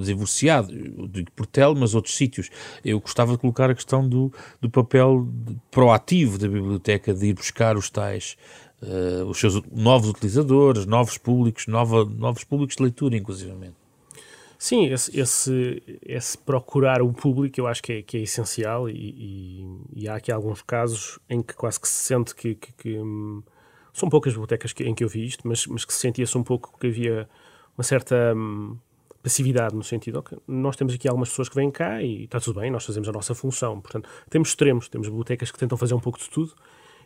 [0.03, 0.73] divorciado.
[1.09, 2.49] Digo Portel, mas outros sítios.
[2.83, 5.29] Eu gostava de colocar a questão do, do papel
[5.71, 8.37] proativo da biblioteca, de ir buscar os tais.
[8.81, 13.75] Uh, os seus novos utilizadores, novos públicos, nova, novos públicos de leitura, inclusivamente.
[14.61, 18.93] Sim, esse, esse, esse, procurar o público eu acho que é, que é essencial e,
[18.93, 22.99] e, e, há aqui alguns casos em que quase que se sente que, que, que
[22.99, 23.41] hum,
[23.93, 26.77] são poucas bibliotecas em que eu vi isto, mas, mas que se sentia-se um pouco
[26.77, 27.29] que havia
[27.77, 28.77] uma certa hum,
[29.23, 32.59] passividade no sentido que nós temos aqui algumas pessoas que vêm cá e está tudo
[32.59, 33.81] bem, nós fazemos a nossa função.
[33.81, 36.53] Portanto, temos extremos, temos bibliotecas que tentam fazer um pouco de tudo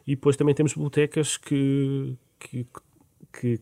[0.06, 2.66] e depois também temos bibliotecas que, que,
[3.30, 3.60] que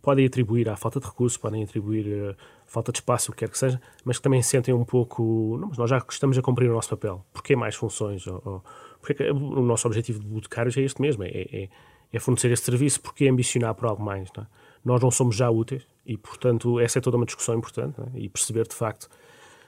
[0.00, 2.36] podem atribuir à falta de recursos, podem atribuir uh,
[2.72, 5.68] falta de espaço, o que quer que seja, mas que também sentem um pouco, não,
[5.68, 8.26] mas nós já estamos a cumprir o nosso papel, porquê mais funções?
[8.26, 8.64] Ou, ou,
[9.00, 11.68] porque o nosso objetivo de bibliotecários é este mesmo, é, é,
[12.10, 14.30] é, fornecer este serviço, porque ambicionar por algo mais?
[14.34, 14.46] Não é?
[14.82, 18.18] Nós não somos já úteis e, portanto, essa é toda uma discussão importante é?
[18.18, 19.08] e perceber, de facto,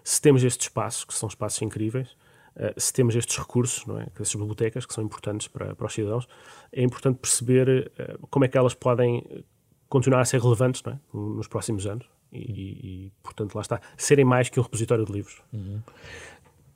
[0.03, 2.09] se temos estes espaços, que são espaços incríveis,
[2.57, 4.07] uh, se temos estes recursos, não é?
[4.15, 6.27] essas bibliotecas, que são importantes para, para os cidadãos,
[6.73, 9.45] é importante perceber uh, como é que elas podem
[9.91, 10.99] continuar a ser relevantes é?
[11.13, 15.41] nos próximos anos e, e, portanto, lá está, serem mais que um repositório de livros.
[15.53, 15.81] Uhum.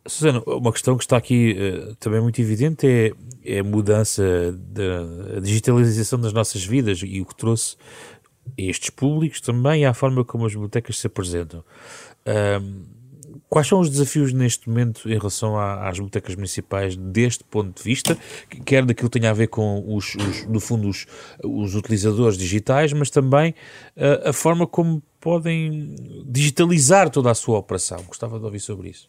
[0.06, 3.12] Susana, uma questão que está aqui uh, também muito evidente é,
[3.44, 7.76] é a mudança da digitalização das nossas vidas e o que trouxe
[8.56, 11.62] estes públicos também à forma como as bibliotecas se apresentam.
[13.48, 18.16] Quais são os desafios neste momento em relação às bibliotecas municipais deste ponto de vista,
[18.66, 21.06] quer daquilo que tenha a ver com, os, os no fundo, os,
[21.42, 23.54] os, utilizadores digitais, mas também
[23.96, 25.94] uh, a forma como podem
[26.26, 28.02] digitalizar toda a sua operação?
[28.04, 29.08] Gostava de ouvir sobre isso.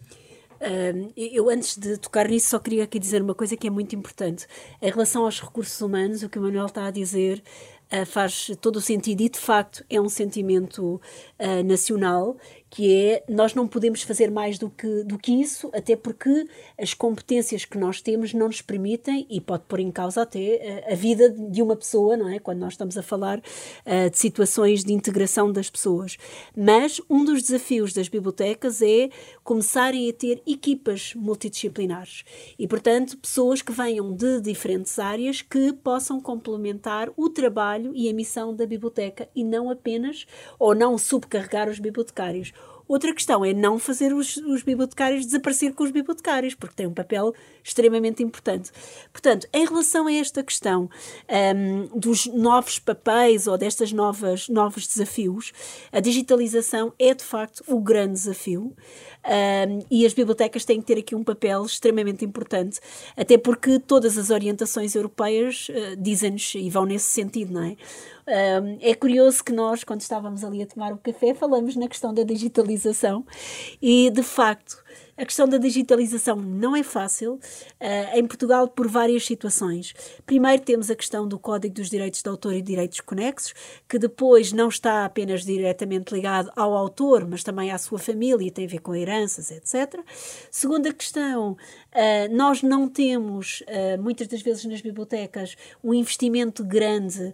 [1.15, 4.45] Eu, antes de tocar nisso, só queria aqui dizer uma coisa que é muito importante.
[4.81, 7.41] Em relação aos recursos humanos, o que o Manuel está a dizer
[7.93, 11.01] uh, faz todo o sentido e, de facto, é um sentimento
[11.39, 12.35] uh, nacional
[12.69, 16.93] que é nós não podemos fazer mais do que, do que isso, até porque as
[16.93, 20.95] competências que nós temos não nos permitem e pode pôr em causa até a, a
[20.95, 22.39] vida de uma pessoa, não é?
[22.39, 26.17] Quando nós estamos a falar uh, de situações de integração das pessoas.
[26.55, 29.09] Mas um dos desafios das bibliotecas é
[29.43, 32.23] começarem a ter equipas multidisciplinares
[32.57, 38.13] e, portanto, pessoas que venham de diferentes áreas que possam complementar o trabalho e a
[38.13, 40.25] missão da biblioteca e não apenas
[40.59, 42.53] ou não subcarregar os bibliotecários.
[42.89, 46.93] Outra questão é não fazer os, os bibliotecários desaparecer com os bibliotecários, porque tem um
[46.93, 48.71] papel extremamente importante.
[49.13, 50.89] Portanto, em relação a esta questão
[51.55, 55.53] um, dos novos papéis ou destas novas novos desafios,
[55.91, 58.75] a digitalização é de facto o grande desafio.
[59.25, 62.79] Um, e as bibliotecas têm que ter aqui um papel extremamente importante,
[63.17, 67.75] até porque todas as orientações europeias uh, dizem-nos e vão nesse sentido, não é?
[68.61, 72.13] Um, é curioso que nós, quando estávamos ali a tomar o café, falamos na questão
[72.13, 73.25] da digitalização
[73.81, 74.83] e, de facto,
[75.19, 79.93] a questão da digitalização não é fácil uh, em Portugal por várias situações.
[80.25, 83.53] Primeiro temos a questão do Código dos Direitos de Autor e Direitos Conexos,
[83.87, 88.63] que depois não está apenas diretamente ligado ao autor, mas também à sua família, tem
[88.63, 89.99] a ver com heranças, etc.
[90.49, 91.57] Segunda questão, uh,
[92.33, 97.33] nós não temos, uh, muitas das vezes nas bibliotecas, um investimento grande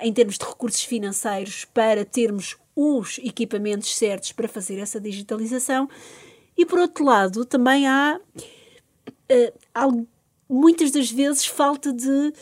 [0.00, 5.88] em termos de recursos financeiros para termos os equipamentos certos para fazer essa digitalização.
[6.58, 8.20] E por outro lado, também há,
[9.80, 10.06] uh,
[10.48, 12.32] muitas das vezes falta de uh,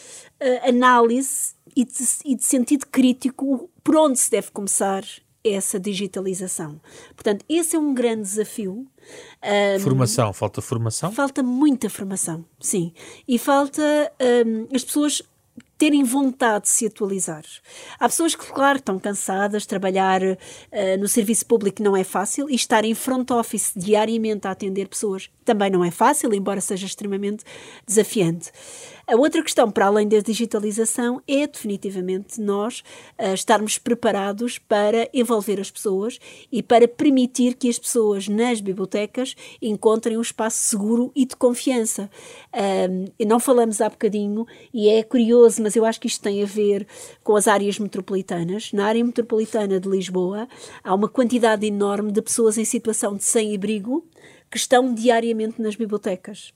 [0.68, 1.92] análise e de,
[2.24, 5.04] e de sentido crítico por onde se deve começar
[5.44, 6.80] essa digitalização.
[7.14, 8.86] Portanto, esse é um grande desafio.
[9.76, 11.12] Um, formação, falta formação?
[11.12, 12.92] Falta muita formação, sim.
[13.28, 13.82] E falta
[14.46, 15.22] um, as pessoas
[15.78, 17.44] terem vontade de se atualizar.
[17.98, 20.36] Há pessoas que, claro, estão cansadas, trabalhar uh,
[20.98, 25.30] no serviço público não é fácil e estar em front office diariamente a atender pessoas
[25.46, 27.44] também não é fácil, embora seja extremamente
[27.86, 28.50] desafiante.
[29.06, 32.80] A outra questão, para além da digitalização, é definitivamente nós
[33.16, 36.18] uh, estarmos preparados para envolver as pessoas
[36.50, 42.10] e para permitir que as pessoas nas bibliotecas encontrem um espaço seguro e de confiança.
[42.52, 46.46] Uh, não falamos há bocadinho, e é curioso, mas eu acho que isto tem a
[46.46, 46.86] ver
[47.24, 48.72] com as áreas metropolitanas.
[48.72, 50.46] Na área metropolitana de Lisboa,
[50.84, 54.06] há uma quantidade enorme de pessoas em situação de sem-abrigo
[54.48, 56.54] que estão diariamente nas bibliotecas.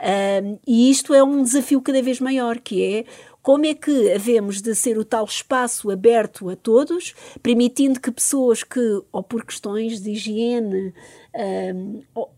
[0.00, 3.04] Um, e isto é um desafio cada vez maior, que é
[3.42, 8.62] como é que havemos de ser o tal espaço aberto a todos, permitindo que pessoas
[8.62, 10.94] que, ou por questões de higiene,
[11.74, 12.30] um, ou,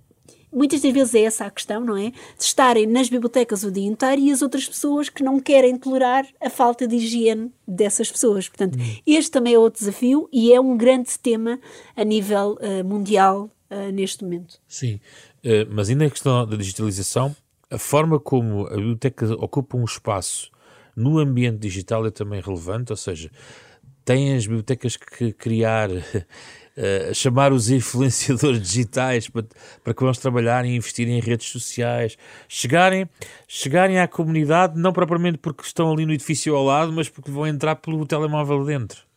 [0.53, 2.11] muitas das vezes é essa a questão, não é?
[2.11, 6.27] De estarem nas bibliotecas o dia inteiro e as outras pessoas que não querem tolerar
[6.41, 8.49] a falta de higiene dessas pessoas.
[8.49, 8.97] Portanto, hum.
[9.07, 11.59] este também é outro desafio e é um grande tema
[11.97, 14.61] a nível uh, mundial uh, neste momento.
[14.67, 15.01] Sim,
[15.45, 17.35] uh, mas ainda a questão da digitalização,
[17.71, 20.51] a forma como a biblioteca ocupa um espaço
[20.97, 23.31] no ambiente digital é também relevante, ou seja,
[24.05, 25.89] têm as bibliotecas que criar,
[26.79, 29.45] uh, chamar os influenciadores digitais para,
[29.83, 32.17] para que vamos trabalhar e investir em redes sociais,
[32.49, 33.09] chegarem,
[33.47, 37.47] chegarem à comunidade, não propriamente porque estão ali no edifício ao lado, mas porque vão
[37.47, 39.08] entrar pelo telemóvel dentro.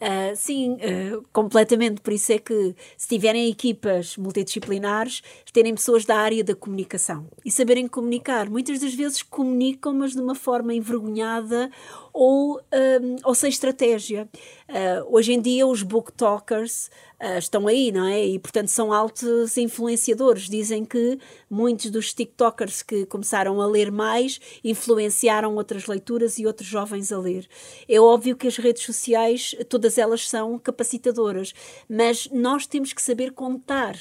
[0.00, 2.00] Uh, sim, uh, completamente.
[2.00, 5.22] Por isso é que, se tiverem equipas multidisciplinares,
[5.52, 8.48] terem pessoas da área da comunicação e saberem comunicar.
[8.48, 11.68] Muitas das vezes comunicam, mas de uma forma envergonhada
[12.12, 14.28] ou, um, ou sem estratégia.
[14.68, 16.90] Uh, hoje em dia, os booktalkers
[17.22, 18.24] uh, estão aí, não é?
[18.24, 20.48] E, portanto, são altos influenciadores.
[20.48, 21.18] Dizem que
[21.50, 27.18] muitos dos TikTokers que começaram a ler mais influenciaram outras leituras e outros jovens a
[27.18, 27.48] ler.
[27.88, 31.52] É óbvio que as redes sociais, todas elas são capacitadoras,
[31.88, 33.96] mas nós temos que saber contar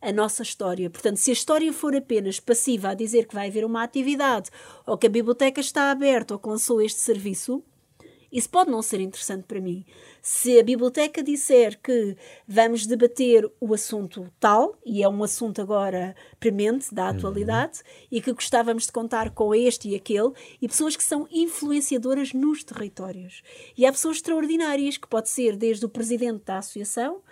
[0.00, 0.88] a nossa história.
[0.88, 4.50] Portanto, se a história for apenas passiva a dizer que vai haver uma atividade
[4.86, 7.62] ou que a biblioteca está aberta ou que lançou este serviço,
[8.32, 9.84] isso pode não ser interessante para mim.
[10.22, 12.16] Se a biblioteca disser que
[12.46, 17.10] vamos debater o assunto tal, e é um assunto agora premente da uhum.
[17.10, 18.06] atualidade, uhum.
[18.12, 22.62] e que gostávamos de contar com este e aquele, e pessoas que são influenciadoras nos
[22.62, 23.42] territórios.
[23.76, 27.22] E há pessoas extraordinárias, que pode ser desde o presidente da associação,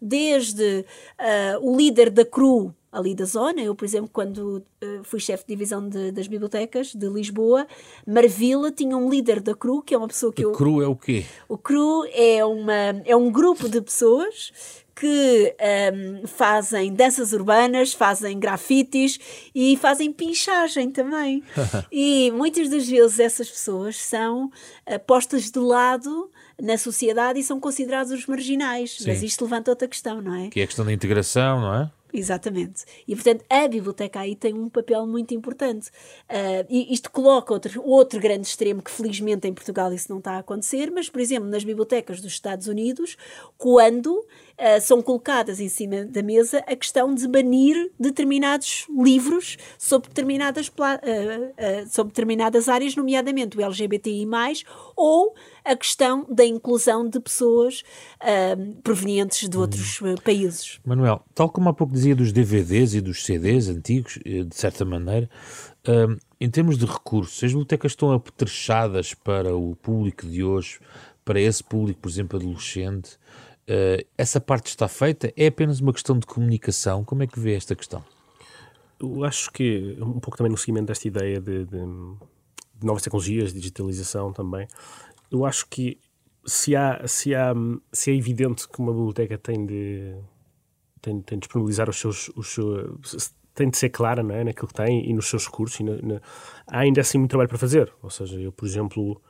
[0.00, 0.84] desde
[1.20, 3.60] uh, o líder da CRU, ali da zona.
[3.60, 7.66] Eu, por exemplo, quando uh, fui chefe de divisão de, das bibliotecas de Lisboa,
[8.06, 10.52] Marvila tinha um líder da CRU, que é uma pessoa que a eu...
[10.52, 11.24] CRU é o quê?
[11.48, 14.52] O CRU é, uma, é um grupo de pessoas
[14.98, 15.54] que
[15.94, 19.18] um, fazem danças urbanas, fazem grafites
[19.54, 21.42] e fazem pinchagem também.
[21.92, 26.28] e muitas das vezes essas pessoas são uh, postas de lado
[26.60, 28.96] na sociedade e são considerados os marginais.
[28.98, 29.08] Sim.
[29.08, 30.48] Mas isto levanta outra questão, não é?
[30.48, 31.90] Que é a questão da integração, não é?
[32.12, 32.84] Exatamente.
[33.06, 35.88] E, portanto, a biblioteca aí tem um papel muito importante.
[36.28, 40.32] Uh, e isto coloca outro, outro grande extremo que, felizmente, em Portugal isso não está
[40.32, 43.16] a acontecer, mas, por exemplo, nas bibliotecas dos Estados Unidos,
[43.58, 44.26] quando
[44.58, 50.68] uh, são colocadas em cima da mesa a questão de banir determinados livros sobre determinadas,
[50.68, 54.26] uh, sobre determinadas áreas, nomeadamente o LGBTI,
[54.96, 55.34] ou
[55.64, 57.82] a questão da inclusão de pessoas
[58.82, 60.80] provenientes de outros países.
[60.84, 64.84] Manuel, tal como há pouco dizia dos DVDs e dos CDs antigos, eh, de certa
[64.84, 65.28] maneira,
[66.40, 70.80] em termos de recursos, as bibliotecas estão apetrechadas para o público de hoje,
[71.24, 73.18] para esse público, por exemplo, adolescente,
[73.68, 75.30] Uh, essa parte está feita?
[75.36, 77.04] É apenas uma questão de comunicação?
[77.04, 78.02] Como é que vê esta questão?
[78.98, 83.52] Eu acho que, um pouco também no seguimento desta ideia de, de, de novas tecnologias,
[83.52, 84.66] digitalização também,
[85.30, 85.98] eu acho que
[86.46, 87.52] se, há, se, há,
[87.92, 90.16] se é evidente que uma biblioteca tem de,
[91.02, 94.68] tem, tem de disponibilizar os seus, os seus tem de ser clara não é, naquilo
[94.68, 95.80] que tem e nos seus recursos.
[95.80, 96.20] E na, na,
[96.66, 97.92] há ainda assim muito trabalho para fazer.
[98.00, 99.20] Ou seja, eu, por exemplo,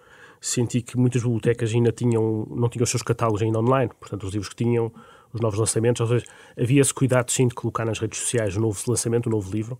[0.41, 4.32] senti que muitas bibliotecas ainda tinham, não tinham os seus catálogos ainda online, portanto, os
[4.32, 4.93] livros que tinham,
[5.32, 6.24] os novos lançamentos, ou seja,
[6.59, 9.78] havia esse cuidado sim de colocar nas redes sociais o novo lançamento, o novo livro,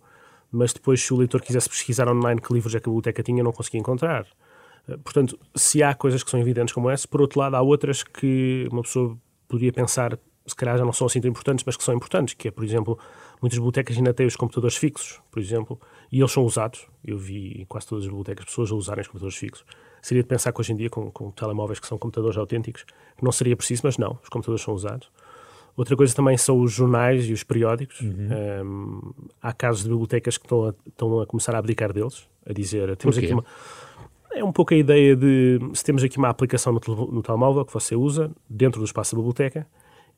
[0.51, 3.43] mas depois, se o leitor quisesse pesquisar online que livros é que a biblioteca tinha,
[3.43, 4.25] não conseguia encontrar.
[4.87, 8.03] Eh, portanto, se há coisas que são evidentes como essa, por outro lado, há outras
[8.03, 11.83] que uma pessoa poderia pensar, se calhar já não são assim tão importantes, mas que
[11.83, 12.97] são importantes, que é, por exemplo,
[13.41, 15.79] muitas bibliotecas ainda têm os computadores fixos, por exemplo,
[16.11, 16.87] e eles são usados.
[17.03, 19.65] Eu vi em quase todas as bibliotecas pessoas a usarem os computadores fixos
[20.01, 22.85] seria de pensar que hoje em dia, com, com telemóveis que são computadores autênticos,
[23.21, 25.09] não seria preciso, mas não, os computadores são usados.
[25.75, 28.01] Outra coisa também são os jornais e os periódicos.
[28.01, 28.29] Uhum.
[28.63, 32.51] Um, há casos de bibliotecas que estão a, estão a começar a abdicar deles, a
[32.51, 33.45] dizer, temos aqui uma...
[34.31, 36.79] É um pouco a ideia de, se temos aqui uma aplicação no,
[37.11, 39.65] no telemóvel que você usa, dentro do espaço da biblioteca,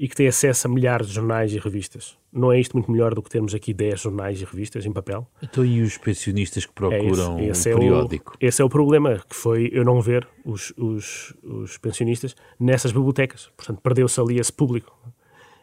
[0.01, 2.17] e que tem acesso a milhares de jornais e revistas.
[2.33, 5.27] Não é isto muito melhor do que termos aqui 10 jornais e revistas em papel?
[5.43, 8.33] Então e os pensionistas que procuram é esse, esse um periódico?
[8.39, 12.35] É o, esse é o problema, que foi eu não ver os, os, os pensionistas
[12.59, 13.51] nessas bibliotecas.
[13.55, 14.91] Portanto, perdeu-se ali esse público.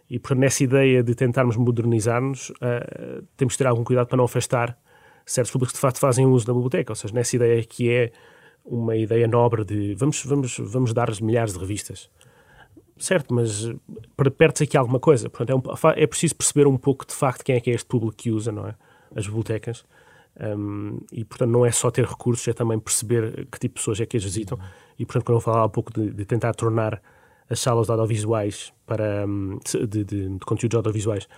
[0.09, 4.27] E, portanto, nessa ideia de tentarmos modernizar-nos, uh, temos de ter algum cuidado para não
[4.27, 4.79] afastar
[5.27, 6.93] certos públicos que de facto fazem uso da biblioteca.
[6.93, 8.13] Ou seja, nessa ideia que é
[8.65, 12.09] uma ideia nobre de vamos, vamos, vamos dar milhares de revistas
[12.99, 15.29] certo, mas eh, perde-se aqui alguma coisa.
[15.29, 17.87] Portanto, é, um, é, preciso perceber um pouco de facto quem é que é este
[17.87, 18.75] público que usa, não é?
[19.15, 19.85] As bibliotecas.
[20.41, 24.01] Um, e, portanto, não é só ter recursos, é também perceber que tipo de pessoas
[24.01, 24.59] é que as visitam.
[24.99, 27.01] E, portanto, quando eu falava um pouco de, de tentar tornar
[27.51, 31.29] as salas audiovisuais para, hum, de, de, de, conteúdos audiovisuais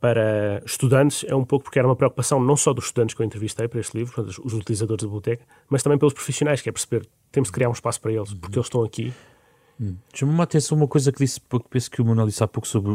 [0.00, 3.26] para estudantes, é um pouco porque era uma preocupação não só dos estudantes que eu
[3.26, 6.72] entrevistei para este livro, portanto, os utilizadores da biblioteca, mas também pelos profissionais, que é
[6.72, 9.12] perceber, temos de criar um espaço para eles, porque eles estão aqui
[9.80, 9.96] Hum.
[10.12, 12.92] Chama-me a atenção uma coisa que disse, penso que o Manuel disse há pouco sobre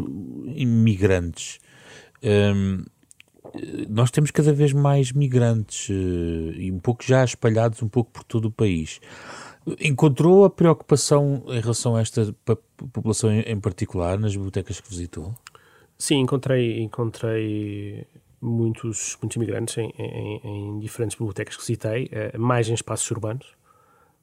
[0.54, 1.58] imigrantes.
[2.22, 2.84] Um,
[3.88, 8.24] nós temos cada vez mais migrantes uh, e um pouco já espalhados um pouco por
[8.24, 9.00] todo o país.
[9.80, 12.34] Encontrou a preocupação em relação a esta
[12.92, 15.34] população em particular nas bibliotecas que visitou?
[15.96, 18.06] Sim, encontrei, encontrei
[18.40, 23.46] muitos, muitos imigrantes em, em, em diferentes bibliotecas que visitei, eh, mais em espaços urbanos.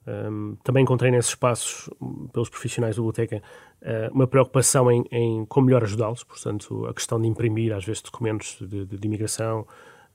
[0.08, 1.90] Um, também encontrei nesses espaços,
[2.34, 3.42] pelos profissionais da biblioteca,
[3.82, 8.02] uh, uma preocupação em, em como melhor ajudá-los, portanto, a questão de imprimir, às vezes,
[8.02, 9.66] documentos de, de, de imigração,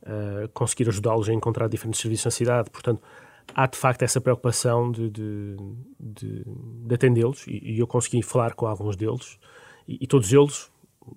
[0.02, 3.00] uh, conseguir ajudá-los a encontrar diferentes serviços na cidade, portanto,
[3.54, 5.56] há de facto essa preocupação de, de,
[6.00, 9.38] de, atendê-los e, e, eu consegui falar com alguns deles
[9.86, 10.68] e, e todos eles,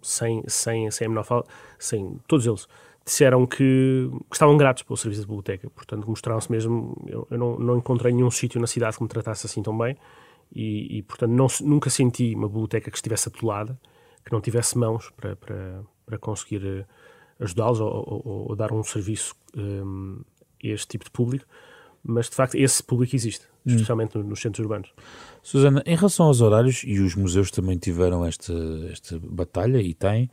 [0.04, 1.50] sem, sem, sem a menor falta,
[1.80, 2.68] sem, todos eles
[3.06, 5.70] disseram que, que, estavam gratos pelo serviço de biblioteca.
[5.70, 6.96] Portanto, mostraram-se mesmo.
[7.08, 9.98] Eu, eu não, não, encontrei nenhum sítio na cidade que me tratasse assim tão bem
[10.54, 13.80] e, e portanto, não, nunca senti uma biblioteca que estivesse atolada,
[14.26, 16.86] que não tivesse mãos para, para, para conseguir eh,
[17.40, 20.22] ajudá-los ou, ou, ou, dar um serviço um,
[20.64, 21.46] a este tipo de público.
[22.04, 23.72] Mas, de facto, esse público existe, hum.
[23.72, 24.24] especialmente hum.
[24.24, 24.92] nos centros urbanos.
[25.44, 28.54] Susana, em relação aos horários, e os museus também tiveram esta,
[28.92, 30.30] esta batalha e têm,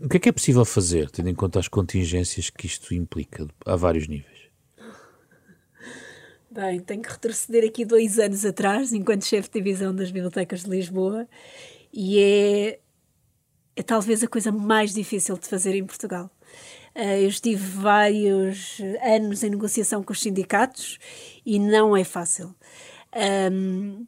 [0.00, 3.46] o que é que é possível fazer, tendo em conta as contingências que isto implica
[3.66, 4.40] a vários níveis?
[6.50, 10.70] Bem, tenho que retroceder aqui dois anos atrás, enquanto chefe de divisão das bibliotecas de
[10.70, 11.28] Lisboa,
[11.92, 12.80] e é,
[13.76, 16.30] é talvez a coisa mais difícil de fazer em Portugal.
[16.94, 20.98] Eh, eu estive vários anos em negociação com os sindicatos
[21.46, 22.54] e não é fácil.
[23.52, 24.06] Um,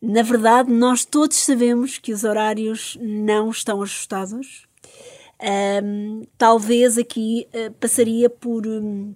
[0.00, 4.66] na verdade, nós todos sabemos que os horários não estão ajustados
[5.42, 8.66] um, talvez aqui uh, passaria por.
[8.66, 9.14] Um,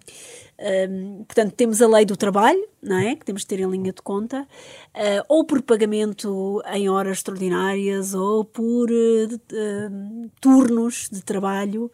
[0.62, 3.14] um, portanto, temos a lei do trabalho, não é?
[3.14, 8.14] Que temos de ter em linha de conta, uh, ou por pagamento em horas extraordinárias,
[8.14, 11.90] ou por uh, turnos de trabalho,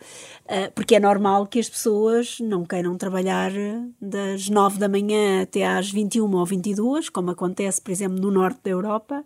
[0.74, 3.50] porque é normal que as pessoas não queiram trabalhar
[4.00, 8.60] das 9 da manhã até às 21 ou 22, como acontece, por exemplo, no norte
[8.62, 9.24] da Europa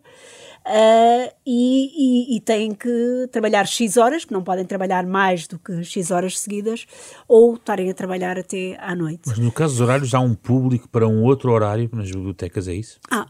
[0.67, 5.59] uh, e, e, e, têm que trabalhar X horas, que não podem trabalhar mais do
[5.59, 6.87] que X horas seguidas,
[7.29, 9.23] ou estarem a trabalhar até à noite.
[9.27, 12.75] Mas no caso dos horários, há um público para um outro horário nas bibliotecas, é
[12.75, 12.99] isso?
[13.11, 13.27] Ah,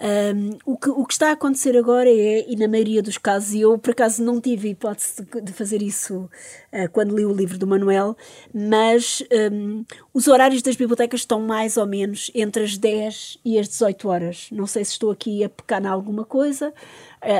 [0.00, 3.52] um, o, que, o que está a acontecer agora é, e na maioria dos casos,
[3.52, 6.30] e eu por acaso não tive hipótese de, de fazer isso
[6.72, 8.16] uh, quando li o livro do Manuel,
[8.54, 13.68] mas um, os horários das bibliotecas estão mais ou menos entre as 10 e as
[13.68, 14.48] 18 horas.
[14.52, 16.72] Não sei se estou aqui a pecar em alguma coisa,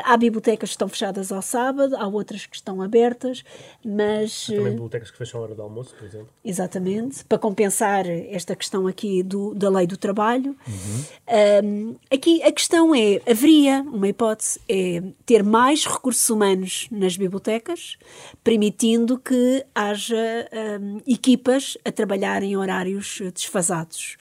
[0.05, 3.45] há bibliotecas que estão fechadas ao sábado, há outras que estão abertas,
[3.85, 4.47] mas.
[4.51, 6.29] Há também bibliotecas que fecham a hora do almoço, por exemplo.
[6.45, 10.57] Exatamente, para compensar esta questão aqui do, da lei do trabalho.
[10.67, 11.65] Uhum.
[11.65, 17.97] Um, aqui a questão é: haveria uma hipótese, é ter mais recursos humanos nas bibliotecas,
[18.43, 20.49] permitindo que haja
[20.81, 24.17] um, equipas a trabalhar em horários desfasados.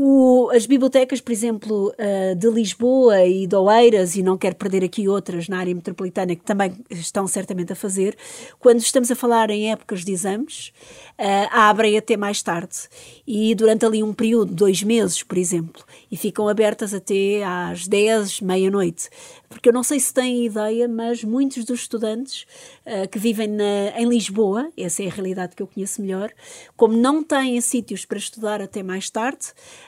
[0.00, 4.84] O, as bibliotecas, por exemplo, uh, de Lisboa e de Oeiras, e não quero perder
[4.84, 8.16] aqui outras na área metropolitana que também estão certamente a fazer,
[8.60, 10.72] quando estamos a falar em épocas de exames,
[11.18, 12.88] uh, abrem até mais tarde.
[13.26, 18.40] E durante ali um período, dois meses, por exemplo, e ficam abertas até às 10,
[18.40, 19.10] meia-noite.
[19.48, 22.46] Porque eu não sei se têm ideia, mas muitos dos estudantes
[22.84, 26.30] uh, que vivem na, em Lisboa, essa é a realidade que eu conheço melhor,
[26.76, 29.46] como não têm sítios para estudar até mais tarde,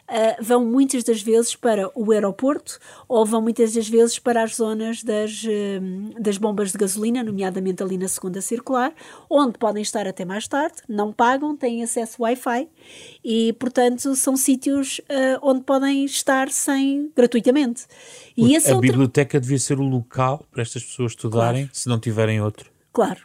[0.09, 4.57] uh, vão muitas das vezes para o aeroporto ou vão muitas das vezes para as
[4.57, 8.95] zonas das, uh, das bombas de gasolina, nomeadamente ali na segunda circular,
[9.29, 12.67] onde podem estar até mais tarde, não pagam, têm acesso Wi-Fi
[13.23, 17.85] e, portanto, são sítios uh, onde podem estar sem gratuitamente.
[18.35, 21.77] E a é biblioteca devia ser o local para estas pessoas estudarem, claro.
[21.77, 22.71] se não tiverem outro.
[22.91, 23.21] Claro,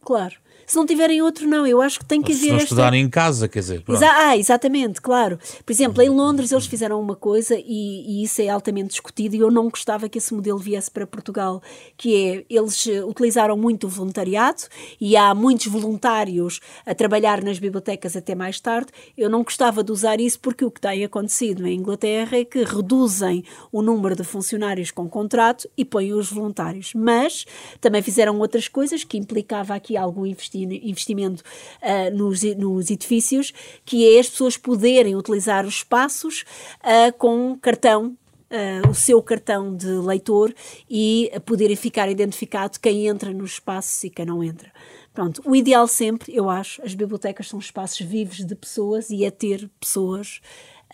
[0.00, 0.36] claro.
[0.66, 1.66] Se não tiverem outro, não.
[1.66, 2.40] Eu acho que tem que haver.
[2.40, 2.64] Se não esta...
[2.64, 3.84] estudarem em casa, quer dizer.
[3.88, 5.38] Exa ah, exatamente, claro.
[5.64, 9.40] Por exemplo, em Londres eles fizeram uma coisa e, e, isso é altamente discutido e
[9.40, 11.62] eu não gostava que esse modelo viesse para Portugal,
[11.96, 14.62] que é eles eh, utilizaram muito o voluntariado
[15.00, 18.88] e há muitos voluntários a trabalhar nas bibliotecas até mais tarde.
[19.16, 22.64] Eu não gostava de usar isso porque o que tem acontecido em Inglaterra é que
[22.64, 26.92] reduzem o número de funcionários com contrato e põem os voluntários.
[26.94, 27.44] Mas
[27.80, 31.42] também fizeram outras coisas que implicava aqui algum investimento investimento
[31.82, 33.52] uh, nos, nos edifícios,
[33.84, 36.44] que é as pessoas poderem utilizar os espaços
[36.80, 40.54] uh, com cartão Uh, o seu cartão de leitor
[40.88, 44.70] e poderem ficar identificado quem entra nos espaços e quem não entra.
[45.12, 49.30] Pronto, o ideal sempre, eu acho, as bibliotecas são espaços vivos de pessoas e é
[49.30, 50.40] ter pessoas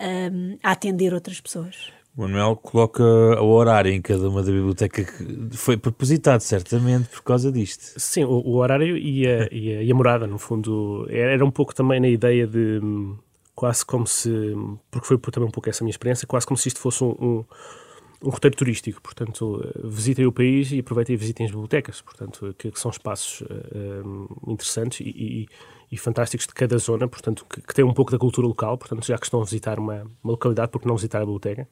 [0.01, 1.93] um, a atender outras pessoas.
[2.17, 7.23] O Manuel coloca o horário em cada uma da biblioteca que foi propositado, certamente, por
[7.23, 7.99] causa disto.
[7.99, 11.51] Sim, o, o horário e a, e, a, e a, morada, no fundo, era um
[11.51, 12.81] pouco também na ideia de
[13.55, 14.31] quase como se,
[14.91, 17.45] porque foi também um pouco essa minha experiência, quase como se isto fosse um, um,
[18.25, 19.01] um roteiro turístico.
[19.01, 23.43] Portanto, visitem o país e aproveitem e visitem as bibliotecas, portanto, que, que são espaços
[23.43, 25.49] uh, interessantes e, e,
[25.91, 29.07] e, fantásticos de cada zona, portanto, que, que têm um pouco da cultura local, portanto,
[29.07, 31.69] já que estão a visitar uma, uma localidade, porque não visitar a biblioteca?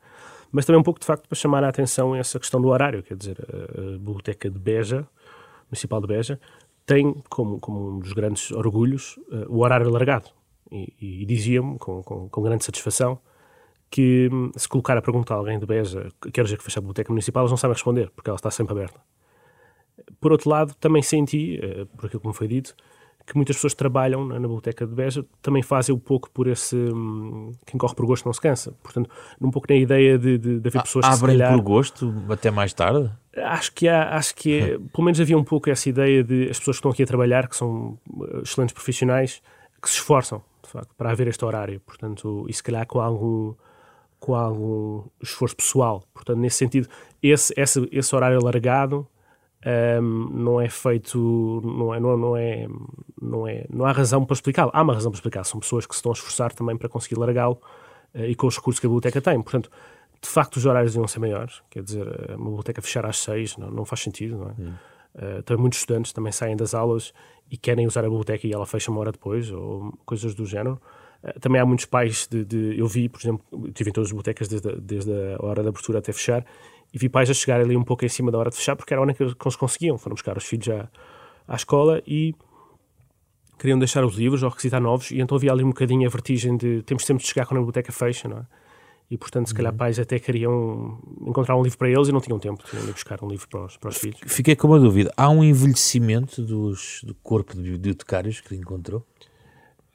[0.51, 3.17] mas também um pouco de facto para chamar a atenção essa questão do horário, quer
[3.17, 5.07] dizer, a, Biblioteca de Beja,
[5.71, 6.41] Municipal de Beja,
[6.87, 10.31] tem como, como um dos grandes orgulhos uh, o horário alargado.
[10.71, 13.19] E, e, e diziam-me com, com, com, grande satisfação
[13.91, 16.83] que hum, se colocar a perguntar a alguém de Beja quer dizer que fecha a
[16.83, 19.01] Biblioteca Municipal, eles não sabem responder, porque ela está sempre aberta.
[20.21, 22.75] Por outro lado, também senti, uh, por aquilo que me foi dito,
[23.29, 26.75] que muitas pessoas que trabalham na, Biblioteca de Beja também fazem um pouco por esse.
[26.75, 28.73] Hum, quem corre por gosto não se cansa.
[28.83, 31.13] Portanto, um pouco na ideia de, de, de haver pessoas que.
[31.13, 33.11] Abrem calhar, por gosto até mais tarde?
[33.37, 36.59] Acho que há, acho que é, pelo menos havia um pouco essa ideia de as
[36.59, 39.43] pessoas que estão aqui a trabalhar, que são uh, excelentes profissionais,
[39.83, 41.81] que se esforçam, de facto, para haver este horário.
[41.81, 43.55] Portanto, e se calhar com algum
[44.19, 46.03] com algum esforço pessoal.
[46.13, 46.89] Portanto, nesse sentido,
[47.23, 49.07] esse, esse, esse horário alargado
[49.67, 52.67] um, não é feito, não é, não, não, é,
[53.21, 54.71] não, é, não há razão para explicá-lo.
[54.73, 57.19] Há uma razão para explicar, são pessoas que se estão a esforçar também para conseguir
[57.19, 57.61] largá-lo
[58.15, 59.41] uh, e com os recursos que a biblioteca tem.
[59.43, 59.71] Portanto,
[60.21, 63.71] de facto, os horários iam ser maiores, quer dizer, uma biblioteca fechar às seis não,
[63.71, 64.55] não faz sentido, não é?
[64.59, 64.75] Hum.
[65.15, 67.13] Uh, também muitos estudantes também saem das aulas
[67.51, 70.81] e querem usar a biblioteca e ela fecha uma hora depois, ou coisas do género.
[71.23, 74.13] Uh, também há muitos pais de, de, Eu vi, por exemplo, estive em todas as
[74.13, 76.45] bibliotecas desde, desde a hora da abertura até fechar
[76.93, 78.93] e vi pais a chegar ali um pouco em cima da hora de fechar, porque
[78.93, 79.99] era a única que eles conseguiam.
[79.99, 80.89] Foram buscar os filhos à,
[81.47, 82.35] à escola e
[83.59, 86.57] queriam deixar os livros ou requisitar novos, e então havia ali um bocadinho a vertigem
[86.57, 88.47] de temos sempre de chegar quando a biblioteca fecha, não é?
[89.11, 89.79] E, portanto, se calhar uhum.
[89.79, 93.19] pais até queriam encontrar um livro para eles e não tinham tempo, tinham de buscar
[93.25, 94.21] um livro para os, para os filhos.
[94.27, 95.11] Fiquei com uma dúvida.
[95.17, 99.07] Há um envelhecimento dos, do corpo de bibliotecários que encontrou?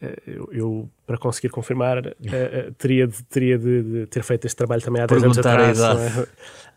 [0.02, 4.46] Eh, eu, eu, para conseguir confirmar, uh, uh, teria, de, teria de, de, ter feito
[4.46, 5.80] este trabalho também há 10 anos atrás.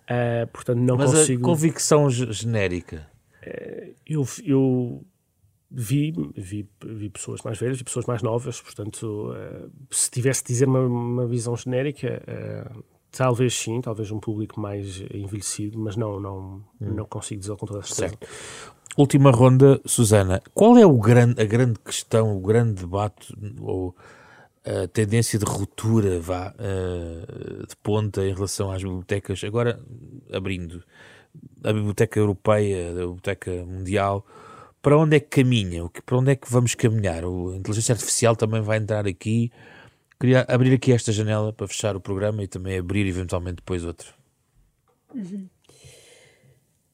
[0.09, 1.43] Uh, portanto, não Mas consigo.
[1.43, 3.09] a convicção genérica.
[3.45, 5.05] Uh, eu, eu
[5.71, 10.49] vi, vi, vi pessoas mais velhas, vi pessoas mais novas, portanto, uh, se tivesse de
[10.49, 12.23] dizer uma, uma visão genérica,
[13.11, 16.95] talvez sim, talvez um público mais envelhecido, mas não, não, hum.
[16.95, 18.17] não consigo dizer com toda a certeza.
[18.17, 18.29] Certo.
[18.97, 20.43] Última ronda, Susana.
[20.55, 23.95] Qual é o grande, a grande questão, o grande debate ou
[24.67, 29.81] a tendência de ruptura vá, uh, de ponta em relação às bibliotecas, agora
[30.33, 30.83] abrindo
[31.63, 34.27] a Biblioteca Europeia, a Biblioteca Mundial,
[34.83, 35.89] para onde é que caminha?
[36.05, 37.25] Para onde é que vamos caminhar?
[37.25, 39.53] A inteligência artificial também vai entrar aqui.
[40.19, 44.15] Queria abrir aqui esta janela para fechar o programa e também abrir eventualmente depois outro.
[45.15, 45.49] Uhum.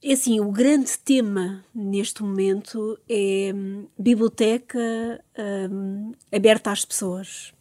[0.02, 5.22] É assim, o grande tema neste momento é hum, biblioteca
[5.70, 7.52] hum, aberta às pessoas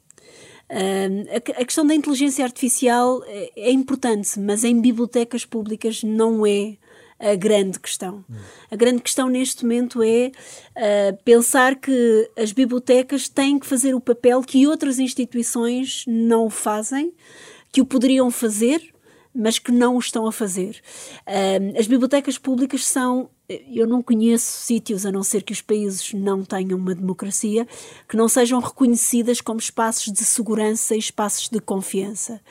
[1.60, 6.78] a, questão da inteligência artificial é, é, importante, mas em bibliotecas públicas não é
[7.20, 8.26] a grande questão.
[8.72, 14.02] A grande questão neste momento é uh, pensar que as bibliotecas têm que fazer o
[14.02, 17.14] papel que outras instituições não fazem,
[17.72, 18.82] que o poderiam fazer,
[19.36, 20.82] mas que não o estão a fazer.
[21.80, 23.30] As bibliotecas públicas são
[23.74, 27.68] eu não conheço sítios, a não ser que os países não tenham uma democracia,
[28.08, 32.42] que não sejam reconhecidas como espaços de segurança e espaços de confiança.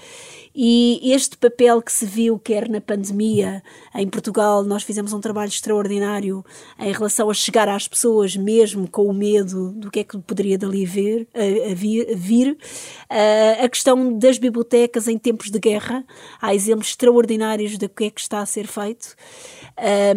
[0.54, 3.62] E este papel que se viu, quer na pandemia,
[3.94, 6.44] em Portugal, nós fizemos um trabalho extraordinário
[6.78, 10.58] em relação a chegar às pessoas, mesmo com o medo do que é que poderia
[10.58, 11.28] dali vir.
[11.32, 12.52] A, a vir, a, vir.
[12.52, 16.04] Uh, a questão das bibliotecas em tempos de guerra,
[16.40, 19.14] há exemplos extraordinários do que é que está a ser feito.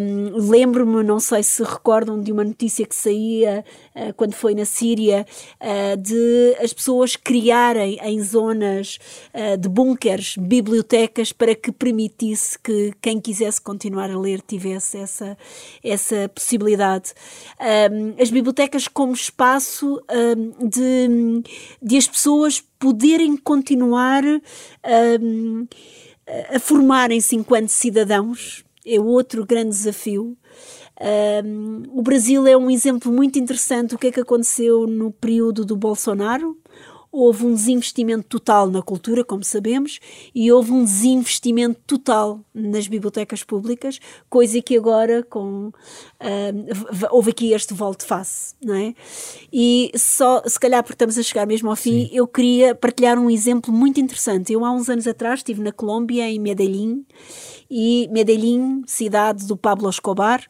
[0.00, 3.64] Um, Lembro-me, não sei se recordam, de uma notícia que saía
[3.94, 5.24] uh, quando foi na Síria,
[5.60, 8.98] uh, de as pessoas criarem em zonas
[9.58, 15.36] de bunkers bibliotecas para que permitisse que quem quisesse continuar a ler tivesse essa,
[15.82, 17.12] essa possibilidade.
[17.60, 21.42] Um, as bibliotecas como espaço um, de,
[21.82, 25.66] de as pessoas poderem continuar um,
[26.54, 30.36] a formarem-se enquanto cidadãos é outro grande desafio.
[31.44, 35.64] Um, o Brasil é um exemplo muito interessante do que é que aconteceu no período
[35.64, 36.56] do Bolsonaro
[37.14, 40.00] houve um desinvestimento total na cultura, como sabemos,
[40.34, 47.52] e houve um desinvestimento total nas bibliotecas públicas, coisa que agora com uh, houve aqui
[47.52, 48.94] este volte-face, não é?
[49.52, 52.10] E só, se calhar porque estamos a chegar mesmo ao fim, Sim.
[52.12, 54.52] eu queria partilhar um exemplo muito interessante.
[54.52, 57.06] Eu há uns anos atrás estive na Colômbia, em Medellín,
[57.76, 60.44] e Medellín, cidade do Pablo Escobar,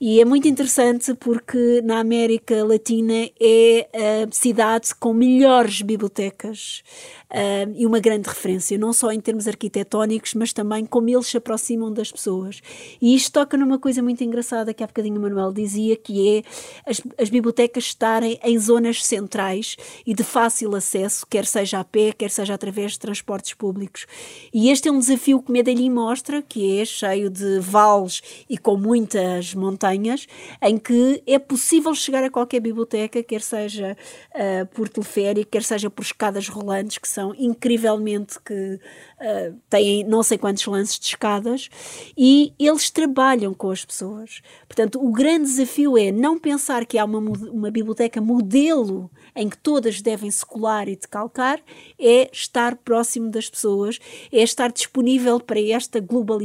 [0.00, 6.84] e é muito interessante porque na América Latina é a cidade com melhores bibliotecas
[7.28, 11.36] uh, e uma grande referência, não só em termos arquitetónicos, mas também como eles se
[11.36, 12.60] aproximam das pessoas.
[13.02, 16.42] E isto toca numa coisa muito engraçada que há bocadinho o Manuel dizia, que é
[16.88, 22.12] as, as bibliotecas estarem em zonas centrais e de fácil acesso, quer seja a pé,
[22.12, 24.06] quer seja através de transportes públicos.
[24.54, 28.76] E este é um desafio que Medellín mostra, que é cheio de vales e com
[28.76, 30.26] muitas montanhas,
[30.62, 33.96] em que é possível chegar a qualquer biblioteca, quer seja
[34.34, 40.22] uh, por teleférico, quer seja por escadas rolantes, que são incrivelmente que uh, têm não
[40.22, 41.68] sei quantos lances de escadas
[42.16, 44.40] e eles trabalham com as pessoas.
[44.66, 49.56] Portanto, o grande desafio é não pensar que há uma, uma biblioteca modelo em que
[49.58, 51.60] todas devem se colar e decalcar,
[51.98, 53.98] é estar próximo das pessoas,
[54.32, 56.39] é estar disponível para esta globalização,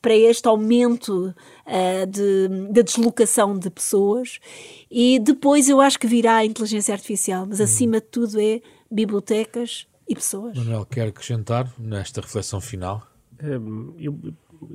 [0.00, 1.34] para este aumento
[1.66, 4.38] uh, de, de deslocação de pessoas.
[4.90, 8.60] E depois eu acho que virá a inteligência artificial, mas acima de tudo é
[8.90, 10.56] bibliotecas e pessoas.
[10.56, 13.06] Manuel, quer acrescentar nesta reflexão final?
[13.42, 14.18] Um, eu,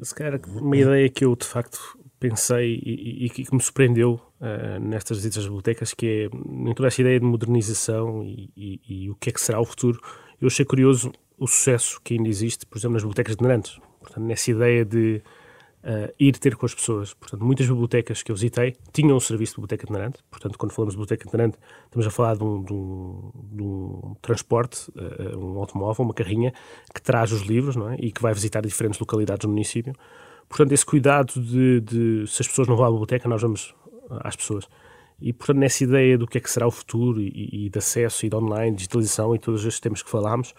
[0.01, 1.77] se calhar, uma ideia que eu de facto
[2.19, 6.73] pensei e, e, e que me surpreendeu uh, nestas visitas às bibliotecas, que é em
[6.73, 9.99] toda esta ideia de modernização e, e, o que é que será o futuro,
[10.41, 13.79] eu achei curioso o sucesso que ainda existe, por exemplo, nas bibliotecas de Narantes.
[14.05, 15.21] Portanto, nessa ideia de
[15.85, 17.13] uh, ir ter com as pessoas.
[17.13, 20.19] Portanto, muitas bibliotecas que eu visitei tinham o serviço de biblioteca itinerante.
[20.29, 24.15] Portanto, quando falamos de biblioteca itinerante, estamos a falar de um, de um, de um
[24.21, 26.53] transporte, uh, um automóvel, uma carrinha,
[26.93, 27.97] que traz os livros não é?
[27.99, 29.93] e que vai visitar diferentes localidades do município.
[30.49, 33.73] Portanto, esse cuidado de, de se as pessoas não vão à biblioteca, nós vamos
[34.09, 34.67] às pessoas.
[35.19, 38.25] E, portanto, nessa ideia do que é que será o futuro e, e de acesso
[38.25, 40.53] e de online, digitalização e todos estes temas que falámos,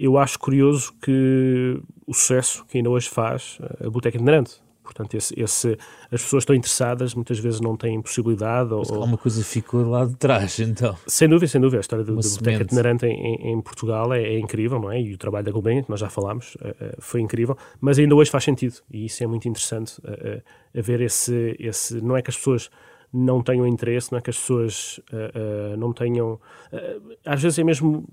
[0.00, 4.58] eu acho curioso que o sucesso que ainda hoje faz a Biblioteca Itinerante.
[4.82, 5.78] Portanto, esse, esse,
[6.10, 8.72] as pessoas estão interessadas, muitas vezes não têm possibilidade.
[8.72, 10.96] Ou, alguma coisa ficou lá de trás, então.
[11.06, 11.78] Sem dúvida, sem dúvida.
[11.78, 15.00] A história da Biblioteca Itinerante em, em, Portugal é, é, incrível, não é?
[15.00, 17.56] E o trabalho da Gulbenkian, que nós já falámos, uh, foi incrível.
[17.78, 18.76] Mas ainda hoje faz sentido.
[18.90, 22.00] E isso é muito interessante, uh, uh, a ver esse, esse...
[22.00, 22.70] Não é que as pessoas
[23.12, 25.00] não tenham interesse, não é que as pessoas
[25.76, 26.38] não tenham...
[27.24, 28.06] às vezes é mesmo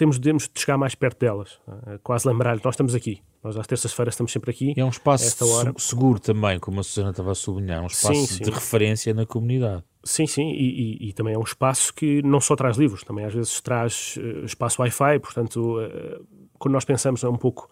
[0.00, 3.66] temos, temos de chegar mais perto delas, eh, quase lembrar-lhes, nós estamos aqui, nós às
[3.66, 4.72] terças-feiras estamos sempre aqui.
[4.74, 5.36] E é um espaço
[5.78, 8.44] seguro também, como a Susana estava a sublinhar, um espaço sim, sim.
[8.44, 9.84] de referência na comunidade.
[10.02, 13.26] Sim, sim, e, e, e, também é um espaço que não só traz livros, também
[13.26, 16.26] às vezes traz uh, espaço Wi-Fi, portanto, uh,
[16.58, 17.68] quando nós pensamos um pouco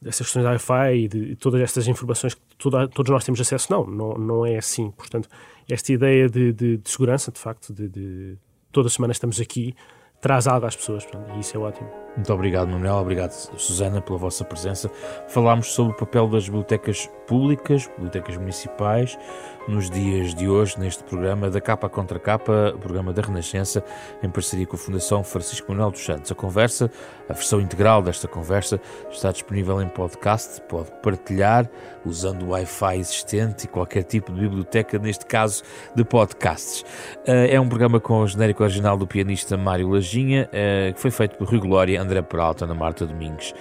[0.00, 3.40] dessas questões de Wi-Fi e de, de todas estas informações que toda, todos nós temos
[3.40, 4.92] acesso, não, não, não é assim.
[4.92, 5.28] Portanto,
[5.68, 8.38] esta ideia de, de, de segurança, de facto, de, de
[8.70, 9.74] todas as semanas estamos aqui,
[10.20, 12.06] traz algo às pessoas, portanto, e isso é ótimo.
[12.16, 12.96] Muito obrigado, Manuel.
[12.96, 14.90] Obrigado, Susana, pela vossa presença.
[15.28, 19.18] Falámos sobre o papel das bibliotecas públicas, bibliotecas municipais,
[19.68, 23.84] nos dias de hoje, neste programa da Capa Contra Capa, programa da Renascença,
[24.22, 26.30] em parceria com a Fundação Francisco Manuel dos Santos.
[26.32, 26.90] A conversa,
[27.28, 31.68] a versão integral desta conversa, está disponível em podcast, pode partilhar
[32.04, 35.64] usando o Wi-Fi existente e qualquer tipo de biblioteca, neste caso
[35.94, 36.84] de podcasts.
[37.26, 41.10] Eh, é um programa com o genérico original do pianista Mário Lajinha, eh, que foi
[41.10, 43.54] feito por Rui Glória, André Peralta, Ana Marta Domingues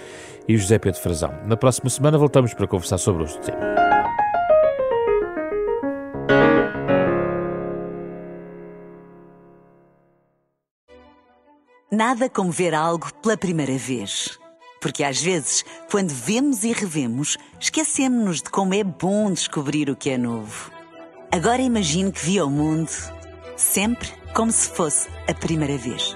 [0.47, 1.31] e José Pedro Frazão.
[1.45, 3.75] Na próxima semana voltamos para conversar sobre outro tema.
[11.91, 14.37] Nada como ver algo pela primeira vez.
[14.81, 20.11] Porque às vezes, quando vemos e revemos, esquecemos-nos de como é bom descobrir o que
[20.11, 20.71] é novo.
[21.31, 22.91] Agora imagine que viu o mundo
[23.55, 26.15] sempre como se fosse a primeira vez.